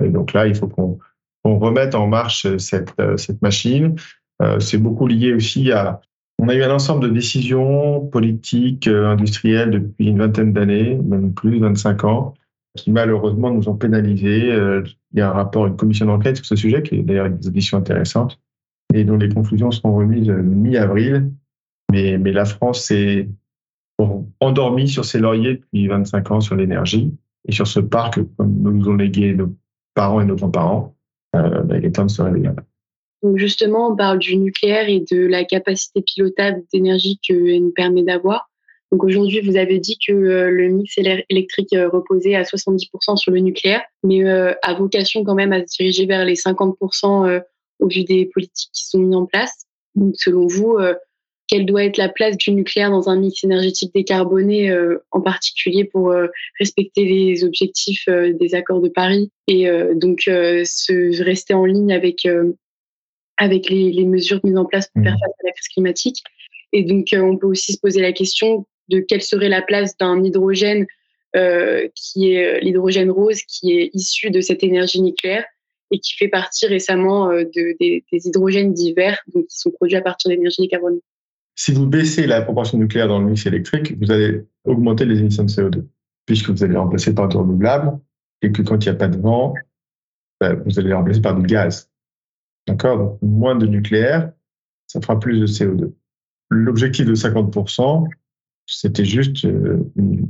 Et 0.04 0.10
donc 0.10 0.34
là, 0.34 0.45
il 0.45 0.56
faut 0.56 0.67
qu'on 0.67 1.00
remette 1.45 1.95
en 1.95 2.08
marche 2.08 2.58
cette, 2.58 2.93
euh, 3.00 3.15
machine. 3.41 3.95
Euh, 4.41 4.60
c'est 4.60 4.78
beaucoup 4.78 5.08
lié 5.08 5.34
aussi 5.34 5.71
à 5.71 6.02
on 6.38 6.50
a 6.50 6.56
eu 6.56 6.63
un 6.63 6.71
ensemble 6.71 7.08
de 7.08 7.13
décisions 7.13 8.06
politiques, 8.08 8.88
industrielles 8.88 9.69
depuis 9.69 10.08
une 10.08 10.17
vingtaine 10.17 10.52
d'années, 10.52 10.95
même 10.95 11.34
plus, 11.34 11.60
25 11.60 12.04
ans, 12.04 12.34
qui 12.77 12.91
malheureusement 12.91 13.51
nous 13.51 13.67
ont 13.69 13.75
pénalisés. 13.75 14.51
Euh, 14.51 14.84
il 15.13 15.19
y 15.19 15.21
a 15.21 15.29
un 15.29 15.34
rapport, 15.34 15.67
une 15.67 15.75
commission 15.75 16.05
d'enquête 16.05 16.38
sur 16.38 16.45
ce 16.45 16.55
sujet, 16.55 16.81
qui 16.84 16.95
est 16.95 17.01
d'ailleurs 17.03 17.25
une 17.25 17.39
auditions 17.45 17.77
intéressantes, 17.77 18.39
et 18.93 19.03
dont 19.03 19.17
les 19.17 19.29
conclusions 19.29 19.71
seront 19.71 19.95
remises 19.95 20.29
euh, 20.29 20.41
mi-avril. 20.41 21.31
Mais, 21.91 22.17
la 22.17 22.45
France 22.45 22.86
s'est 22.86 23.27
endormie 24.39 24.88
sur 24.88 25.03
ses 25.05 25.19
lauriers 25.19 25.57
depuis 25.57 25.88
25 25.88 26.31
ans 26.31 26.39
sur 26.39 26.55
l'énergie 26.55 27.13
et 27.47 27.51
sur 27.51 27.67
ce 27.67 27.79
parc 27.79 28.15
que 28.15 28.43
nous 28.43 28.88
ont 28.88 28.95
légué 28.95 29.34
nos 29.34 29.53
parents 29.93 30.21
et 30.21 30.25
nos 30.25 30.36
grands-parents. 30.36 30.95
Euh, 31.36 31.62
bah, 31.63 31.77
il 31.77 31.86
est 31.86 31.91
temps 31.91 32.05
de 32.05 32.12
se 32.12 32.21
réveiller. 32.21 32.49
Donc 33.23 33.38
justement, 33.38 33.91
on 33.91 33.95
parle 33.95 34.19
du 34.19 34.38
nucléaire 34.38 34.89
et 34.89 35.03
de 35.12 35.27
la 35.27 35.43
capacité 35.43 36.01
pilotable 36.01 36.63
d'énergie 36.73 37.19
qu'il 37.21 37.63
nous 37.63 37.71
permet 37.71 38.03
d'avoir. 38.03 38.49
Donc 38.91 39.06
aujourd'hui, 39.06 39.39
vous 39.39 39.56
avez 39.56 39.80
dit 39.80 39.97
que 40.06 40.12
euh, 40.12 40.49
le 40.51 40.67
mix 40.67 40.97
électrique 40.97 41.73
euh, 41.73 41.88
reposait 41.89 42.36
à 42.36 42.43
70% 42.43 43.15
sur 43.15 43.32
le 43.32 43.39
nucléaire, 43.39 43.82
mais 44.04 44.23
euh, 44.25 44.54
a 44.63 44.73
vocation 44.73 45.23
quand 45.23 45.36
même 45.36 45.54
à 45.54 45.65
se 45.65 45.77
diriger 45.77 46.06
vers 46.06 46.25
les 46.25 46.36
50% 46.36 47.41
au 47.80 47.88
vu 47.88 48.04
des 48.04 48.25
politiques 48.25 48.69
qui 48.73 48.86
sont 48.86 48.99
mises 48.99 49.15
en 49.15 49.25
place. 49.25 49.65
Donc 49.95 50.15
selon 50.17 50.45
vous, 50.45 50.77
quelle 51.47 51.65
doit 51.65 51.84
être 51.84 51.97
la 51.97 52.10
place 52.10 52.38
du 52.38 52.51
nucléaire 52.51 52.91
dans 52.91 53.10
un 53.10 53.17
mix 53.17 53.43
énergétique 53.43 53.91
décarboné, 53.93 54.73
en 55.10 55.21
particulier 55.21 55.84
pour 55.84 56.13
respecter 56.60 57.06
les 57.06 57.43
objectifs 57.43 58.08
des 58.08 58.56
accords 58.56 58.82
de 58.82 58.89
Paris 58.89 59.32
et 59.47 59.67
donc 59.95 60.21
se 60.25 61.23
rester 61.23 61.54
en 61.54 61.65
ligne 61.65 61.91
avec 61.91 62.27
avec 63.38 63.69
les, 63.69 63.91
les, 63.91 64.06
mesures 64.06 64.39
mises 64.43 64.58
en 64.58 64.65
place 64.65 64.88
pour 64.93 65.04
faire 65.04 65.13
mmh. 65.13 65.19
face 65.19 65.39
à 65.39 65.47
la 65.47 65.51
crise 65.51 65.67
climatique? 65.69 66.17
Et 66.73 66.84
donc, 66.84 67.08
on 67.13 67.38
peut 67.38 67.47
aussi 67.47 67.73
se 67.73 67.80
poser 67.80 68.01
la 68.01 68.13
question 68.13 68.65
de 68.91 68.99
quelle 68.99 69.21
serait 69.21 69.49
la 69.49 69.62
place 69.62 69.97
d'un 69.97 70.23
hydrogène 70.23 70.86
euh, 71.36 71.88
qui 71.95 72.34
est 72.34 72.58
euh, 72.58 72.60
l'hydrogène 72.60 73.10
rose, 73.10 73.41
qui 73.43 73.71
est 73.71 73.89
issu 73.93 74.32
de 74.32 74.41
cette 74.41 74.63
énergie 74.63 75.01
nucléaire 75.01 75.45
et 75.89 75.99
qui 75.99 76.13
fait 76.15 76.27
partie 76.27 76.67
récemment 76.67 77.30
euh, 77.30 77.45
de, 77.45 77.77
des, 77.80 78.04
hydrogènes 78.12 78.73
divers, 78.73 79.17
donc 79.34 79.47
qui 79.47 79.58
sont 79.58 79.71
produits 79.71 79.95
à 79.95 80.01
partir 80.01 80.30
d'énergie 80.30 80.62
décarbonée. 80.62 81.01
Si 81.56 81.71
vous 81.71 81.86
baissez 81.86 82.27
la 82.27 82.41
proportion 82.41 82.77
nucléaire 82.77 83.08
dans 83.08 83.19
le 83.19 83.27
mix 83.27 83.45
électrique, 83.45 83.97
vous 84.01 84.12
allez 84.12 84.41
augmenter 84.65 85.06
les 85.06 85.19
émissions 85.19 85.43
de 85.43 85.49
CO2, 85.49 85.86
puisque 86.25 86.49
vous 86.49 86.63
allez 86.63 86.75
remplacer 86.75 87.13
par 87.13 87.30
du 87.30 87.38
renouvelable, 87.38 87.97
et 88.41 88.51
que 88.51 88.62
quand 88.62 88.84
il 88.84 88.89
n'y 88.89 88.95
a 88.95 88.97
pas 88.97 89.08
de 89.08 89.17
vent, 89.17 89.54
ben, 90.41 90.62
vous 90.65 90.80
allez 90.80 90.93
remplacer 90.93 91.21
par 91.21 91.36
du 91.39 91.45
gaz. 91.45 91.89
D'accord? 92.67 92.97
Donc, 92.97 93.19
moins 93.21 93.56
de 93.56 93.67
nucléaire, 93.67 94.34
ça 94.88 94.99
fera 94.99 95.17
plus 95.17 95.39
de 95.39 95.47
CO2. 95.47 95.93
L'objectif 96.49 97.06
de 97.06 97.15
50%, 97.15 98.08
c'était 98.71 99.05
juste 99.05 99.45
euh, 99.45 99.84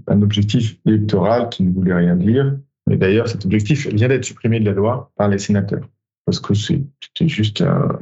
un 0.08 0.22
objectif 0.22 0.78
électoral 0.86 1.50
qui 1.50 1.64
ne 1.64 1.72
voulait 1.72 1.94
rien 1.94 2.16
dire. 2.16 2.58
Mais 2.88 2.98
d'ailleurs, 2.98 3.28
cet 3.28 3.46
objectif 3.46 3.88
vient 3.88 4.08
d'être 4.08 4.26
supprimé 4.26 4.60
de 4.60 4.66
la 4.66 4.72
loi 4.72 5.12
par 5.16 5.28
les 5.28 5.38
sénateurs, 5.38 5.88
parce 6.26 6.40
que 6.40 6.54
c'était 6.54 7.28
juste 7.28 7.62
un 7.62 8.00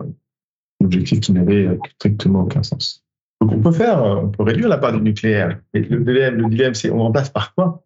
objectif 0.84 1.20
qui 1.20 1.34
n'avait 1.34 1.78
strictement 1.96 2.44
aucun 2.44 2.64
sens. 2.64 3.04
Donc 3.42 3.52
on 3.52 3.62
peut 3.62 3.72
faire, 3.72 4.04
on 4.04 4.30
peut 4.30 4.44
réduire 4.44 4.70
la 4.70 4.78
part 4.78 4.94
du 4.94 5.02
nucléaire. 5.02 5.60
Et 5.74 5.82
le 5.82 6.00
dilemme, 6.04 6.38
le 6.38 6.74
c'est 6.74 6.90
on 6.90 7.00
remplace 7.00 7.30
par 7.30 7.54
quoi? 7.54 7.84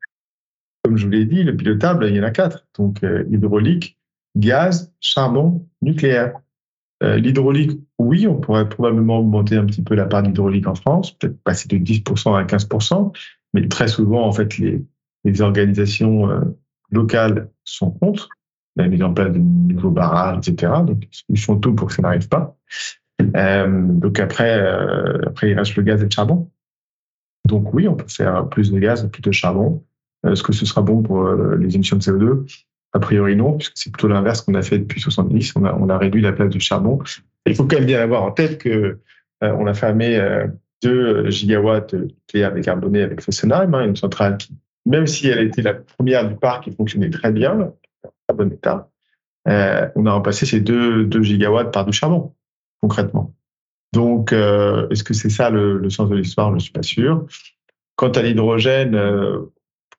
Comme 0.83 0.97
je 0.97 1.05
vous 1.05 1.11
l'ai 1.11 1.25
dit, 1.25 1.43
le 1.43 1.55
pilotable, 1.55 2.07
il 2.07 2.15
y 2.15 2.19
en 2.19 2.23
a 2.23 2.31
quatre. 2.31 2.65
Donc 2.77 3.03
euh, 3.03 3.23
hydraulique, 3.31 3.97
gaz, 4.35 4.93
charbon, 4.99 5.67
nucléaire. 5.81 6.33
Euh, 7.03 7.17
l'hydraulique, 7.17 7.79
oui, 7.99 8.27
on 8.27 8.35
pourrait 8.39 8.69
probablement 8.69 9.19
augmenter 9.19 9.57
un 9.57 9.65
petit 9.65 9.81
peu 9.81 9.95
la 9.95 10.05
part 10.05 10.23
d'hydraulique 10.23 10.67
en 10.67 10.75
France, 10.75 11.11
peut-être 11.11 11.41
passer 11.43 11.67
de 11.67 11.77
10% 11.77 12.35
à 12.35 12.43
15%, 12.43 13.11
mais 13.53 13.67
très 13.67 13.87
souvent, 13.87 14.25
en 14.25 14.31
fait, 14.31 14.57
les, 14.57 14.81
organisations 15.41 16.29
euh, 16.29 16.41
locales 16.91 17.49
sont 17.63 17.91
contre 17.91 18.29
la 18.75 18.87
mise 18.87 19.01
en 19.01 19.13
place 19.13 19.31
de 19.31 19.39
nouveaux 19.39 19.91
barrages, 19.91 20.47
etc. 20.47 20.73
Donc, 20.85 21.07
ils 21.29 21.39
font 21.39 21.57
tout 21.57 21.73
pour 21.73 21.87
que 21.87 21.93
ça 21.93 22.01
n'arrive 22.01 22.27
pas. 22.27 22.57
Euh, 23.37 23.87
donc 23.87 24.19
après, 24.19 24.59
après, 25.25 25.51
il 25.51 25.57
reste 25.57 25.75
le 25.75 25.83
gaz 25.83 26.01
et 26.01 26.05
le 26.05 26.09
charbon. 26.09 26.49
Donc 27.45 27.73
oui, 27.73 27.87
on 27.87 27.95
peut 27.95 28.07
faire 28.07 28.49
plus 28.49 28.71
de 28.71 28.79
gaz, 28.79 29.07
plus 29.11 29.21
de 29.21 29.31
charbon. 29.31 29.83
Est-ce 30.27 30.43
que 30.43 30.51
ce 30.51 30.65
sera 30.65 30.81
bon 30.81 31.03
pour 31.03 31.31
les 31.31 31.75
émissions 31.75 31.97
de 31.97 32.01
CO2 32.01 32.45
A 32.93 32.99
priori 32.99 33.35
non, 33.35 33.57
puisque 33.57 33.73
c'est 33.75 33.91
plutôt 33.91 34.07
l'inverse 34.07 34.41
qu'on 34.41 34.53
a 34.53 34.61
fait 34.61 34.79
depuis 34.79 35.01
70. 35.01 35.53
On 35.55 35.65
a, 35.65 35.73
on 35.73 35.89
a 35.89 35.97
réduit 35.97 36.21
la 36.21 36.31
place 36.31 36.49
du 36.49 36.59
charbon. 36.59 36.99
il 37.45 37.55
faut 37.55 37.65
quand 37.65 37.77
même 37.77 37.85
bien 37.85 38.01
avoir 38.01 38.23
en 38.23 38.31
tête 38.31 38.59
que 38.59 38.99
on 39.41 39.67
a 39.67 39.73
fermé 39.73 40.17
2 40.83 41.29
gigawatts 41.29 41.95
de 41.95 42.03
nucléaire 42.03 42.53
décarboné 42.53 43.01
avec 43.01 43.21
Fessenheim, 43.21 43.73
hein, 43.73 43.85
une 43.85 43.95
centrale 43.97 44.37
qui, 44.37 44.55
même 44.85 45.07
si 45.07 45.27
elle 45.27 45.47
était 45.47 45.61
la 45.61 45.73
première 45.73 46.27
du 46.27 46.35
parc 46.35 46.65
qui 46.65 46.71
fonctionnait 46.71 47.09
très 47.09 47.31
bien, 47.31 47.71
à 48.27 48.33
bon 48.33 48.51
état, 48.51 48.89
euh, 49.47 49.87
on 49.95 50.05
a 50.05 50.11
remplacé 50.11 50.45
ces 50.45 50.59
2, 50.59 51.05
2 51.05 51.23
gigawatts 51.23 51.71
par 51.71 51.85
du 51.85 51.93
charbon, 51.93 52.33
concrètement. 52.81 53.33
Donc, 53.93 54.33
euh, 54.33 54.87
est-ce 54.89 55.03
que 55.03 55.13
c'est 55.13 55.29
ça 55.29 55.49
le, 55.49 55.89
sens 55.89 56.09
de 56.09 56.15
l'histoire? 56.15 56.49
Je 56.49 56.55
ne 56.55 56.59
suis 56.59 56.71
pas 56.71 56.83
sûr. 56.83 57.25
Quant 57.95 58.09
à 58.09 58.21
l'hydrogène, 58.21 58.95
euh, 58.95 59.52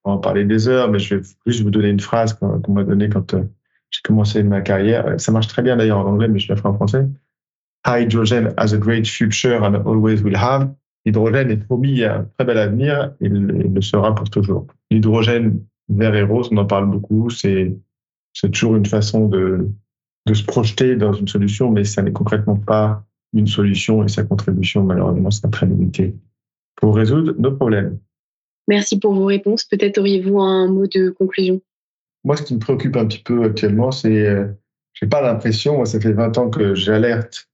on 0.04 0.10
va 0.10 0.16
en 0.16 0.18
parler 0.18 0.44
des 0.44 0.68
heures, 0.68 0.90
mais 0.90 0.98
je 0.98 1.16
vais 1.16 1.22
juste 1.46 1.62
vous 1.62 1.70
donner 1.70 1.88
une 1.88 2.00
phrase 2.00 2.34
qu'on 2.34 2.60
m'a 2.68 2.84
donnée 2.84 3.08
quand 3.08 3.34
euh, 3.34 3.42
j'ai 3.90 4.00
commencé 4.02 4.42
ma 4.42 4.60
carrière. 4.60 5.18
Ça 5.18 5.32
marche 5.32 5.48
très 5.48 5.62
bien 5.62 5.76
d'ailleurs 5.76 5.98
en 5.98 6.06
anglais, 6.06 6.28
mais 6.28 6.38
je 6.38 6.48
la 6.48 6.56
ferai 6.56 6.68
en 6.68 6.74
français. 6.74 7.06
Hydrogen 7.86 8.54
has 8.56 8.72
a 8.74 8.78
great 8.78 9.06
future 9.06 9.62
and 9.62 9.74
always 9.86 10.22
will 10.22 10.36
have. 10.36 10.72
L'hydrogène 11.04 11.50
est 11.50 11.58
promis 11.58 12.02
à 12.02 12.18
un 12.18 12.24
très 12.36 12.46
bel 12.46 12.58
avenir 12.58 13.12
et 13.20 13.26
il 13.26 13.72
le 13.74 13.80
sera 13.82 14.14
pour 14.14 14.28
toujours. 14.30 14.66
L'hydrogène 14.90 15.60
vert 15.88 16.14
et 16.14 16.22
rose, 16.22 16.48
on 16.50 16.56
en 16.56 16.64
parle 16.64 16.90
beaucoup, 16.90 17.28
c'est 17.28 17.76
toujours 18.52 18.76
une 18.76 18.86
façon 18.86 19.28
de, 19.28 19.68
de 20.26 20.34
se 20.34 20.44
projeter 20.44 20.96
dans 20.96 21.12
une 21.12 21.28
solution, 21.28 21.70
mais 21.70 21.84
ça 21.84 22.02
n'est 22.02 22.12
concrètement 22.12 22.56
pas 22.56 23.04
une 23.34 23.46
solution 23.46 24.02
et 24.04 24.08
sa 24.08 24.24
contribution, 24.24 24.82
malheureusement, 24.82 25.30
sera 25.30 25.48
très 25.48 25.66
limitée 25.66 26.14
pour 26.76 26.96
résoudre 26.96 27.34
nos 27.38 27.52
problèmes. 27.52 27.98
Merci 28.68 28.98
pour 28.98 29.14
vos 29.14 29.26
réponses. 29.26 29.64
Peut-être 29.64 29.98
auriez-vous 29.98 30.40
un 30.40 30.68
mot 30.68 30.86
de 30.86 31.10
conclusion? 31.10 31.60
Moi, 32.24 32.36
ce 32.36 32.42
qui 32.42 32.54
me 32.54 32.58
préoccupe 32.58 32.96
un 32.96 33.06
petit 33.06 33.22
peu 33.22 33.44
actuellement, 33.44 33.90
c'est, 33.90 34.26
euh, 34.26 34.46
j'ai 34.94 35.06
pas 35.06 35.20
l'impression, 35.20 35.76
moi, 35.76 35.86
ça 35.86 36.00
fait 36.00 36.12
20 36.12 36.38
ans 36.38 36.48
que 36.48 36.74
j'alerte 36.74 37.48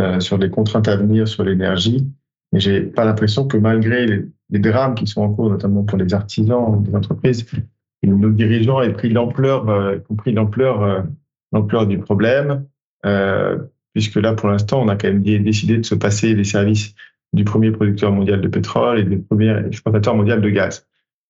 euh, 0.00 0.18
sur 0.20 0.38
les 0.38 0.50
contraintes 0.50 0.88
à 0.88 0.96
venir 0.96 1.28
sur 1.28 1.44
l'énergie. 1.44 2.06
Mais 2.52 2.60
j'ai 2.60 2.80
pas 2.80 3.04
l'impression 3.04 3.46
que 3.46 3.56
malgré 3.56 4.06
les, 4.06 4.58
drames 4.58 4.94
qui 4.94 5.06
sont 5.06 5.20
en 5.20 5.32
cours, 5.32 5.50
notamment 5.50 5.84
pour 5.84 5.98
les 5.98 6.14
artisans, 6.14 6.82
les 6.84 6.94
entreprises, 6.94 7.46
nos 8.02 8.30
dirigeants 8.30 8.80
aient 8.80 8.92
pris 8.92 9.10
l'ampleur, 9.10 9.68
euh, 9.68 9.98
compris 9.98 10.32
l'ampleur, 10.32 10.82
euh, 10.82 11.02
l'ampleur 11.52 11.86
du 11.86 11.98
problème, 11.98 12.64
puisque 13.92 14.16
là, 14.16 14.32
pour 14.32 14.48
l'instant, 14.48 14.82
on 14.82 14.88
a 14.88 14.96
quand 14.96 15.08
même 15.08 15.22
décidé 15.22 15.78
de 15.78 15.84
se 15.84 15.94
passer 15.94 16.34
les 16.34 16.44
services 16.44 16.94
du 17.32 17.44
premier 17.44 17.70
producteur 17.70 18.12
mondial 18.12 18.40
de 18.40 18.48
pétrole 18.48 19.00
et 19.00 19.04
du 19.04 19.18
premier 19.18 19.56
exportateur 19.66 20.14
mondial 20.14 20.40
de 20.40 20.48
gaz. 20.48 20.86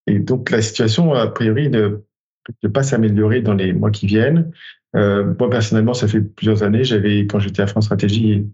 Et 0.06 0.18
donc, 0.18 0.50
la 0.50 0.62
situation, 0.62 1.12
a 1.12 1.26
priori, 1.26 1.68
ne, 1.68 1.98
ne 2.62 2.68
pas 2.68 2.82
s'améliorer 2.82 3.42
dans 3.42 3.54
les 3.54 3.72
mois 3.72 3.90
qui 3.90 4.06
viennent. 4.06 4.50
Euh, 4.96 5.34
moi, 5.38 5.50
personnellement, 5.50 5.94
ça 5.94 6.08
fait 6.08 6.20
plusieurs 6.20 6.62
années, 6.62 6.84
j'avais, 6.84 7.26
quand 7.26 7.38
j'étais 7.38 7.62
à 7.62 7.66
France 7.66 7.84
Stratégie, 7.86 8.46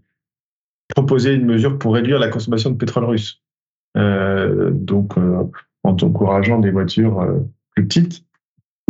proposé 0.89 1.35
une 1.35 1.47
mesure 1.47 1.79
pour 1.79 1.95
réduire 1.95 2.19
la 2.19 2.29
consommation 2.29 2.71
de 2.71 2.77
pétrole 2.77 3.05
russe. 3.05 3.43
Euh, 3.97 4.71
donc, 4.73 5.17
euh, 5.17 5.45
en 5.85 5.91
encourageant 5.91 6.59
des 6.59 6.71
voitures 6.71 7.25
plus 7.75 7.87
petites, 7.87 8.25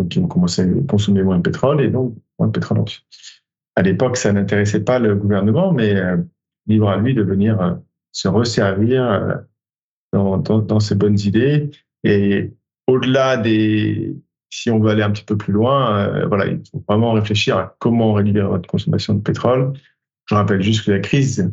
qui 0.08 0.18
ont 0.20 0.28
commencé 0.28 0.62
à 0.62 0.66
consommer 0.88 1.22
moins 1.22 1.36
de 1.38 1.42
pétrole 1.42 1.80
et 1.80 1.88
donc 1.88 2.14
moins 2.38 2.48
de 2.48 2.52
pétrole 2.52 2.80
russe. 2.80 3.04
À 3.76 3.82
l'époque, 3.82 4.16
ça 4.16 4.32
n'intéressait 4.32 4.84
pas 4.84 5.00
le 5.00 5.16
gouvernement, 5.16 5.72
mais 5.72 5.94
libre 6.66 6.88
à 6.88 6.96
lui 6.96 7.14
de 7.14 7.22
venir 7.22 7.78
se 8.14 8.29
resservir 8.29 9.44
dans, 10.14 10.38
dans, 10.38 10.61
dans 10.61 10.81
ces 10.81 10.94
bonnes 10.94 11.18
idées. 11.18 11.70
Et 12.05 12.55
au-delà 12.87 13.37
des, 13.37 14.16
si 14.55 14.70
on 14.70 14.79
veut 14.79 14.90
aller 14.90 15.03
un 15.03 15.11
petit 15.11 15.24
peu 15.24 15.37
plus 15.37 15.53
loin, 15.53 15.98
euh, 15.98 16.27
voilà, 16.27 16.46
il 16.46 16.62
faut 16.70 16.83
vraiment 16.88 17.12
réfléchir 17.12 17.59
à 17.59 17.77
comment 17.81 18.12
réduire 18.12 18.50
notre 18.50 18.68
consommation 18.68 19.14
de 19.14 19.20
pétrole. 19.20 19.72
Je 20.27 20.35
rappelle 20.35 20.62
juste 20.62 20.87
que 20.87 20.92
la 20.92 21.00
crise 21.00 21.53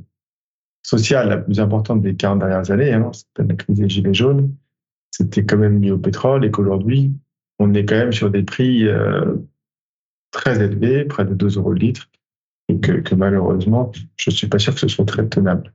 sociale 0.84 1.30
la 1.30 1.38
plus 1.38 1.60
importante 1.60 2.02
des 2.02 2.16
40 2.16 2.40
dernières 2.40 2.70
années, 2.70 2.94
hein, 2.94 3.12
c'était 3.12 3.48
la 3.48 3.56
crise 3.56 3.80
des 3.80 3.90
gilets 3.90 4.14
jaunes, 4.14 4.56
c'était 5.10 5.46
quand 5.46 5.58
même 5.58 5.82
lié 5.82 5.92
au 5.92 5.98
pétrole 5.98 6.46
et 6.46 6.52
qu'aujourd'hui, 6.52 7.12
on 7.60 7.74
est 7.74 7.86
quand 7.86 7.96
même 7.96 8.14
sur 8.14 8.30
des 8.30 8.44
prix 8.44 8.88
euh, 8.88 9.36
très 10.32 10.64
élevés, 10.64 11.06
près 11.06 11.26
de 11.26 11.34
2 11.34 11.58
euros 11.58 11.74
le 11.74 11.80
litre, 11.80 12.10
et 12.70 12.80
que, 12.80 12.94
que 12.94 13.16
malheureusement, 13.16 13.92
je 14.16 14.30
ne 14.30 14.36
suis 14.36 14.48
pas 14.48 14.60
sûr 14.60 14.74
que 14.74 14.80
ce 14.80 14.88
soit 14.88 15.06
très 15.06 15.28
tenable. 15.28 15.74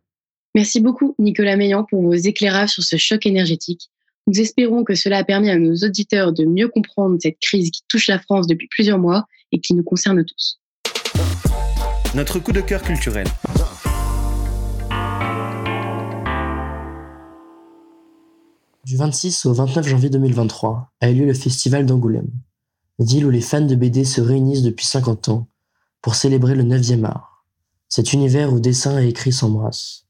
Merci 0.57 0.81
beaucoup, 0.81 1.15
Nicolas 1.19 1.55
Meillan, 1.55 1.85
pour 1.85 2.01
vos 2.01 2.15
éclairages 2.15 2.71
sur 2.71 2.83
ce 2.83 2.97
choc 2.97 3.27
énergétique. 3.27 3.91
Nous 4.27 4.41
espérons 4.41 4.85
que 4.85 4.95
cela 4.95 5.19
a 5.19 5.23
permis 5.23 5.51
à 5.51 5.59
nos 5.59 5.75
auditeurs 5.75 6.33
de 6.33 6.47
mieux 6.47 6.69
comprendre 6.69 7.19
cette 7.21 7.39
crise 7.41 7.71
qui 7.71 7.83
touche 7.89 8.07
la 8.07 8.19
France 8.19 8.47
depuis 8.47 8.67
plusieurs 8.67 8.99
mois 8.99 9.27
et 9.53 9.61
qui 9.61 9.75
nous 9.75 9.83
concerne 9.83 10.25
tous. 10.25 10.59
Notre 12.15 12.39
coup 12.39 12.53
de 12.53 12.63
cœur 12.63 12.81
culturel. 12.81 13.27
Du 18.87 18.97
26 18.97 19.45
au 19.45 19.53
29 19.53 19.87
janvier 19.87 20.09
2023 20.09 20.91
a 21.03 21.11
eu 21.11 21.17
lieu 21.17 21.27
le 21.27 21.35
festival 21.35 21.85
d'Angoulême, 21.85 22.31
ville 22.99 23.27
où 23.27 23.31
les 23.31 23.43
fans 23.43 23.61
de 23.61 23.75
BD 23.75 24.07
se 24.07 24.23
réunissent 24.23 24.63
depuis 24.63 24.87
50 24.87 25.29
ans 25.29 25.49
pour 26.01 26.15
célébrer 26.15 26.55
le 26.55 26.63
9e 26.63 27.05
art, 27.05 27.45
cet 27.91 28.15
univers 28.15 28.55
où 28.55 28.59
dessin 28.59 29.03
et 29.03 29.09
écrit 29.09 29.33
s'embrassent, 29.33 30.06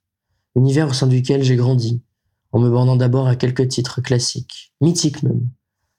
univers 0.57 0.89
au 0.89 0.93
sein 0.93 1.07
duquel 1.07 1.43
j'ai 1.43 1.55
grandi 1.55 2.03
en 2.51 2.59
me 2.59 2.71
bornant 2.71 2.97
d'abord 2.97 3.29
à 3.29 3.37
quelques 3.37 3.69
titres 3.69 4.01
classiques, 4.01 4.73
mythiques 4.81 5.23
même, 5.23 5.49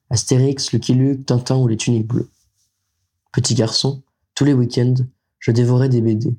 Astérix, 0.10 0.72
Lucky 0.72 0.94
Luke, 0.94 1.26
Tintin 1.26 1.58
ou 1.58 1.68
les 1.68 1.78
tuniques 1.78 2.08
bleues. 2.08 2.30
Petit 3.32 3.54
garçon, 3.54 4.02
tous 4.34 4.46
les 4.46 4.54
week-ends, 4.54 4.96
je 5.40 5.52
dévorais 5.52 5.90
des 5.90 6.02
BD, 6.02 6.36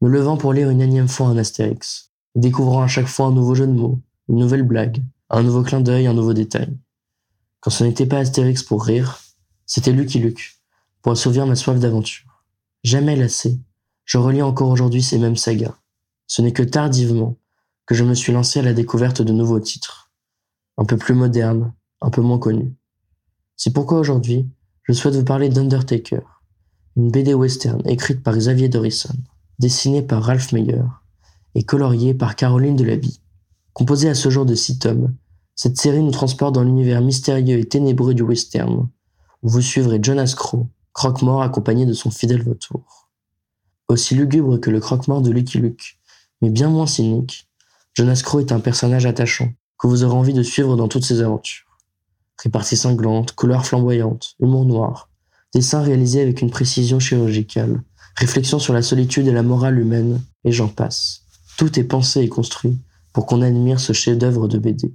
me 0.00 0.08
levant 0.08 0.36
pour 0.36 0.52
lire 0.52 0.70
une 0.70 0.80
énième 0.80 1.08
fois 1.08 1.26
un 1.26 1.36
Astérix, 1.36 2.12
découvrant 2.36 2.82
à 2.82 2.86
chaque 2.86 3.08
fois 3.08 3.26
un 3.26 3.32
nouveau 3.32 3.56
jeu 3.56 3.66
de 3.66 3.72
mots, 3.72 4.00
une 4.28 4.36
nouvelle 4.36 4.62
blague, 4.62 5.02
un 5.30 5.42
nouveau 5.42 5.62
clin 5.62 5.80
d'œil, 5.80 6.06
un 6.06 6.14
nouveau 6.14 6.34
détail. 6.34 6.76
Quand 7.60 7.70
ce 7.70 7.82
n'était 7.82 8.06
pas 8.06 8.18
Astérix 8.18 8.62
pour 8.62 8.84
rire, 8.84 9.20
c'était 9.66 9.92
Lucky 9.92 10.20
Luke, 10.20 10.60
pour 11.02 11.12
assouvir 11.12 11.46
ma 11.46 11.56
soif 11.56 11.80
d'aventure. 11.80 12.44
Jamais 12.84 13.16
lassé, 13.16 13.58
je 14.04 14.18
relis 14.18 14.42
encore 14.42 14.70
aujourd'hui 14.70 15.02
ces 15.02 15.18
mêmes 15.18 15.36
sagas. 15.36 15.74
Ce 16.28 16.42
n'est 16.42 16.52
que 16.52 16.62
tardivement 16.62 17.36
que 17.86 17.94
je 17.94 18.04
me 18.04 18.14
suis 18.14 18.32
lancé 18.32 18.58
à 18.58 18.62
la 18.62 18.74
découverte 18.74 19.22
de 19.22 19.32
nouveaux 19.32 19.60
titres, 19.60 20.10
un 20.76 20.84
peu 20.84 20.96
plus 20.96 21.14
modernes, 21.14 21.72
un 22.00 22.10
peu 22.10 22.20
moins 22.20 22.38
connus. 22.38 22.74
C'est 23.56 23.72
pourquoi 23.72 23.98
aujourd'hui, 23.98 24.48
je 24.82 24.92
souhaite 24.92 25.14
vous 25.14 25.24
parler 25.24 25.48
d'Undertaker, 25.48 26.20
une 26.96 27.10
BD 27.10 27.32
western 27.32 27.80
écrite 27.88 28.22
par 28.22 28.36
Xavier 28.36 28.68
Dorison, 28.68 29.14
dessinée 29.58 30.02
par 30.02 30.22
Ralph 30.22 30.52
Meyer 30.52 30.82
et 31.54 31.62
coloriée 31.62 32.12
par 32.12 32.36
Caroline 32.36 32.76
Delabie. 32.76 33.20
Composée 33.72 34.08
à 34.08 34.14
ce 34.14 34.30
jour 34.30 34.44
de 34.46 34.54
six 34.54 34.78
tomes, 34.78 35.14
cette 35.54 35.78
série 35.78 36.02
nous 36.02 36.10
transporte 36.10 36.54
dans 36.54 36.64
l'univers 36.64 37.00
mystérieux 37.00 37.58
et 37.58 37.68
ténébreux 37.68 38.14
du 38.14 38.22
western, 38.22 38.88
où 39.42 39.48
vous 39.48 39.62
suivrez 39.62 39.98
Jonas 40.02 40.34
Crow, 40.36 40.68
croque-mort 40.92 41.42
accompagné 41.42 41.86
de 41.86 41.92
son 41.92 42.10
fidèle 42.10 42.42
vautour. 42.42 43.08
Aussi 43.88 44.14
lugubre 44.14 44.58
que 44.58 44.70
le 44.70 44.80
croque-mort 44.80 45.22
de 45.22 45.30
Lucky 45.30 45.58
Luke, 45.58 45.98
mais 46.42 46.50
bien 46.50 46.68
moins 46.68 46.86
cynique, 46.86 47.45
Jonas 47.96 48.20
Crow 48.22 48.40
est 48.40 48.52
un 48.52 48.60
personnage 48.60 49.06
attachant, 49.06 49.54
que 49.78 49.86
vous 49.86 50.04
aurez 50.04 50.14
envie 50.14 50.34
de 50.34 50.42
suivre 50.42 50.76
dans 50.76 50.86
toutes 50.86 51.06
ses 51.06 51.22
aventures. 51.22 51.78
Répartie 52.36 52.76
cinglante, 52.76 53.32
couleurs 53.32 53.64
flamboyantes, 53.64 54.34
humour 54.38 54.66
noir, 54.66 55.08
dessin 55.54 55.80
réalisé 55.80 56.20
avec 56.20 56.42
une 56.42 56.50
précision 56.50 57.00
chirurgicale, 57.00 57.82
réflexion 58.16 58.58
sur 58.58 58.74
la 58.74 58.82
solitude 58.82 59.26
et 59.28 59.32
la 59.32 59.42
morale 59.42 59.78
humaine, 59.78 60.20
et 60.44 60.52
j'en 60.52 60.68
passe. 60.68 61.22
Tout 61.56 61.78
est 61.78 61.84
pensé 61.84 62.20
et 62.20 62.28
construit 62.28 62.78
pour 63.14 63.24
qu'on 63.24 63.40
admire 63.40 63.80
ce 63.80 63.94
chef-d'œuvre 63.94 64.46
de 64.46 64.58
BD. 64.58 64.94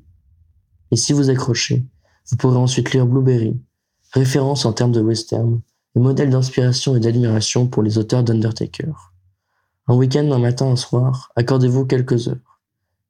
Et 0.91 0.95
si 0.95 1.11
vous 1.11 1.31
accrochez, 1.31 1.83
vous 2.29 2.37
pourrez 2.37 2.57
ensuite 2.57 2.93
lire 2.93 3.07
Blueberry, 3.07 3.59
référence 4.13 4.63
en 4.65 4.73
termes 4.73 4.91
de 4.91 5.01
western, 5.01 5.59
et 5.95 5.99
modèle 5.99 6.29
d'inspiration 6.29 6.95
et 6.95 6.99
d'admiration 6.99 7.65
pour 7.65 7.81
les 7.81 7.97
auteurs 7.97 8.23
d'Undertaker. 8.23 8.93
Un 9.87 9.95
week-end, 9.95 10.31
un 10.31 10.37
matin, 10.37 10.67
un 10.67 10.75
soir, 10.75 11.31
accordez-vous 11.35 11.87
quelques 11.87 12.27
heures. 12.27 12.50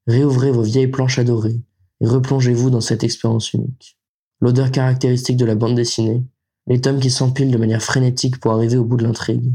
Réouvrez 0.08 0.52
vos 0.52 0.64
vieilles 0.64 0.88
planches 0.88 1.20
adorées 1.20 1.62
et 2.02 2.08
replongez-vous 2.08 2.72
dans 2.72 2.82
cette 2.82 3.04
expérience 3.04 3.54
unique. 3.54 4.00
L'odeur 4.40 4.72
caractéristique 4.72 5.38
de 5.38 5.46
la 5.46 5.54
bande 5.54 5.76
dessinée, 5.76 6.24
les 6.66 6.82
tomes 6.82 7.00
qui 7.00 7.12
s'empilent 7.12 7.52
de 7.52 7.58
manière 7.58 7.84
frénétique 7.84 8.40
pour 8.40 8.52
arriver 8.52 8.78
au 8.78 8.84
bout 8.84 8.98
de 8.98 9.04
l'intrigue, 9.04 9.54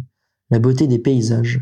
la 0.50 0.60
beauté 0.60 0.86
des 0.86 1.00
paysages, 1.00 1.60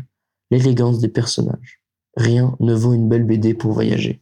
l'élégance 0.51 0.99
des 0.99 1.07
personnages. 1.07 1.81
Rien 2.15 2.55
ne 2.59 2.75
vaut 2.75 2.93
une 2.93 3.09
belle 3.09 3.23
BD 3.23 3.55
pour 3.55 3.71
voyager. 3.71 4.21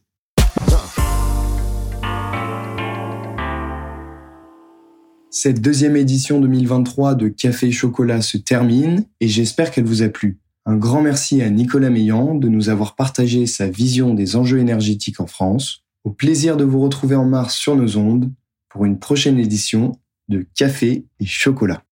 Cette 5.28 5.60
deuxième 5.60 5.96
édition 5.96 6.40
2023 6.40 7.16
de 7.16 7.28
Café 7.28 7.70
Chocolat 7.70 8.22
se 8.22 8.38
termine 8.38 9.04
et 9.20 9.28
j'espère 9.28 9.70
qu'elle 9.70 9.84
vous 9.84 10.02
a 10.02 10.08
plu. 10.08 10.38
Un 10.66 10.76
grand 10.76 11.02
merci 11.02 11.42
à 11.42 11.50
Nicolas 11.50 11.90
Meillan 11.90 12.34
de 12.34 12.48
nous 12.48 12.70
avoir 12.70 12.94
partagé 12.94 13.46
sa 13.46 13.68
vision 13.68 14.14
des 14.14 14.34
enjeux 14.34 14.60
énergétiques 14.60 15.20
en 15.20 15.26
France. 15.26 15.84
Au 16.04 16.10
plaisir 16.10 16.56
de 16.56 16.64
vous 16.64 16.80
retrouver 16.80 17.16
en 17.16 17.26
mars 17.26 17.54
sur 17.54 17.76
nos 17.76 17.98
ondes 17.98 18.32
pour 18.70 18.86
une 18.86 18.98
prochaine 18.98 19.38
édition 19.38 19.92
de 20.28 20.46
Café 20.54 21.04
et 21.20 21.26
Chocolat. 21.26 21.82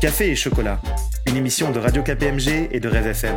Café 0.00 0.30
et 0.30 0.34
chocolat, 0.34 0.80
une 1.28 1.36
émission 1.36 1.70
de 1.70 1.78
Radio 1.78 2.02
KPMG 2.02 2.70
et 2.72 2.80
de 2.80 2.88
Rêve 2.88 3.06
FM. 3.06 3.36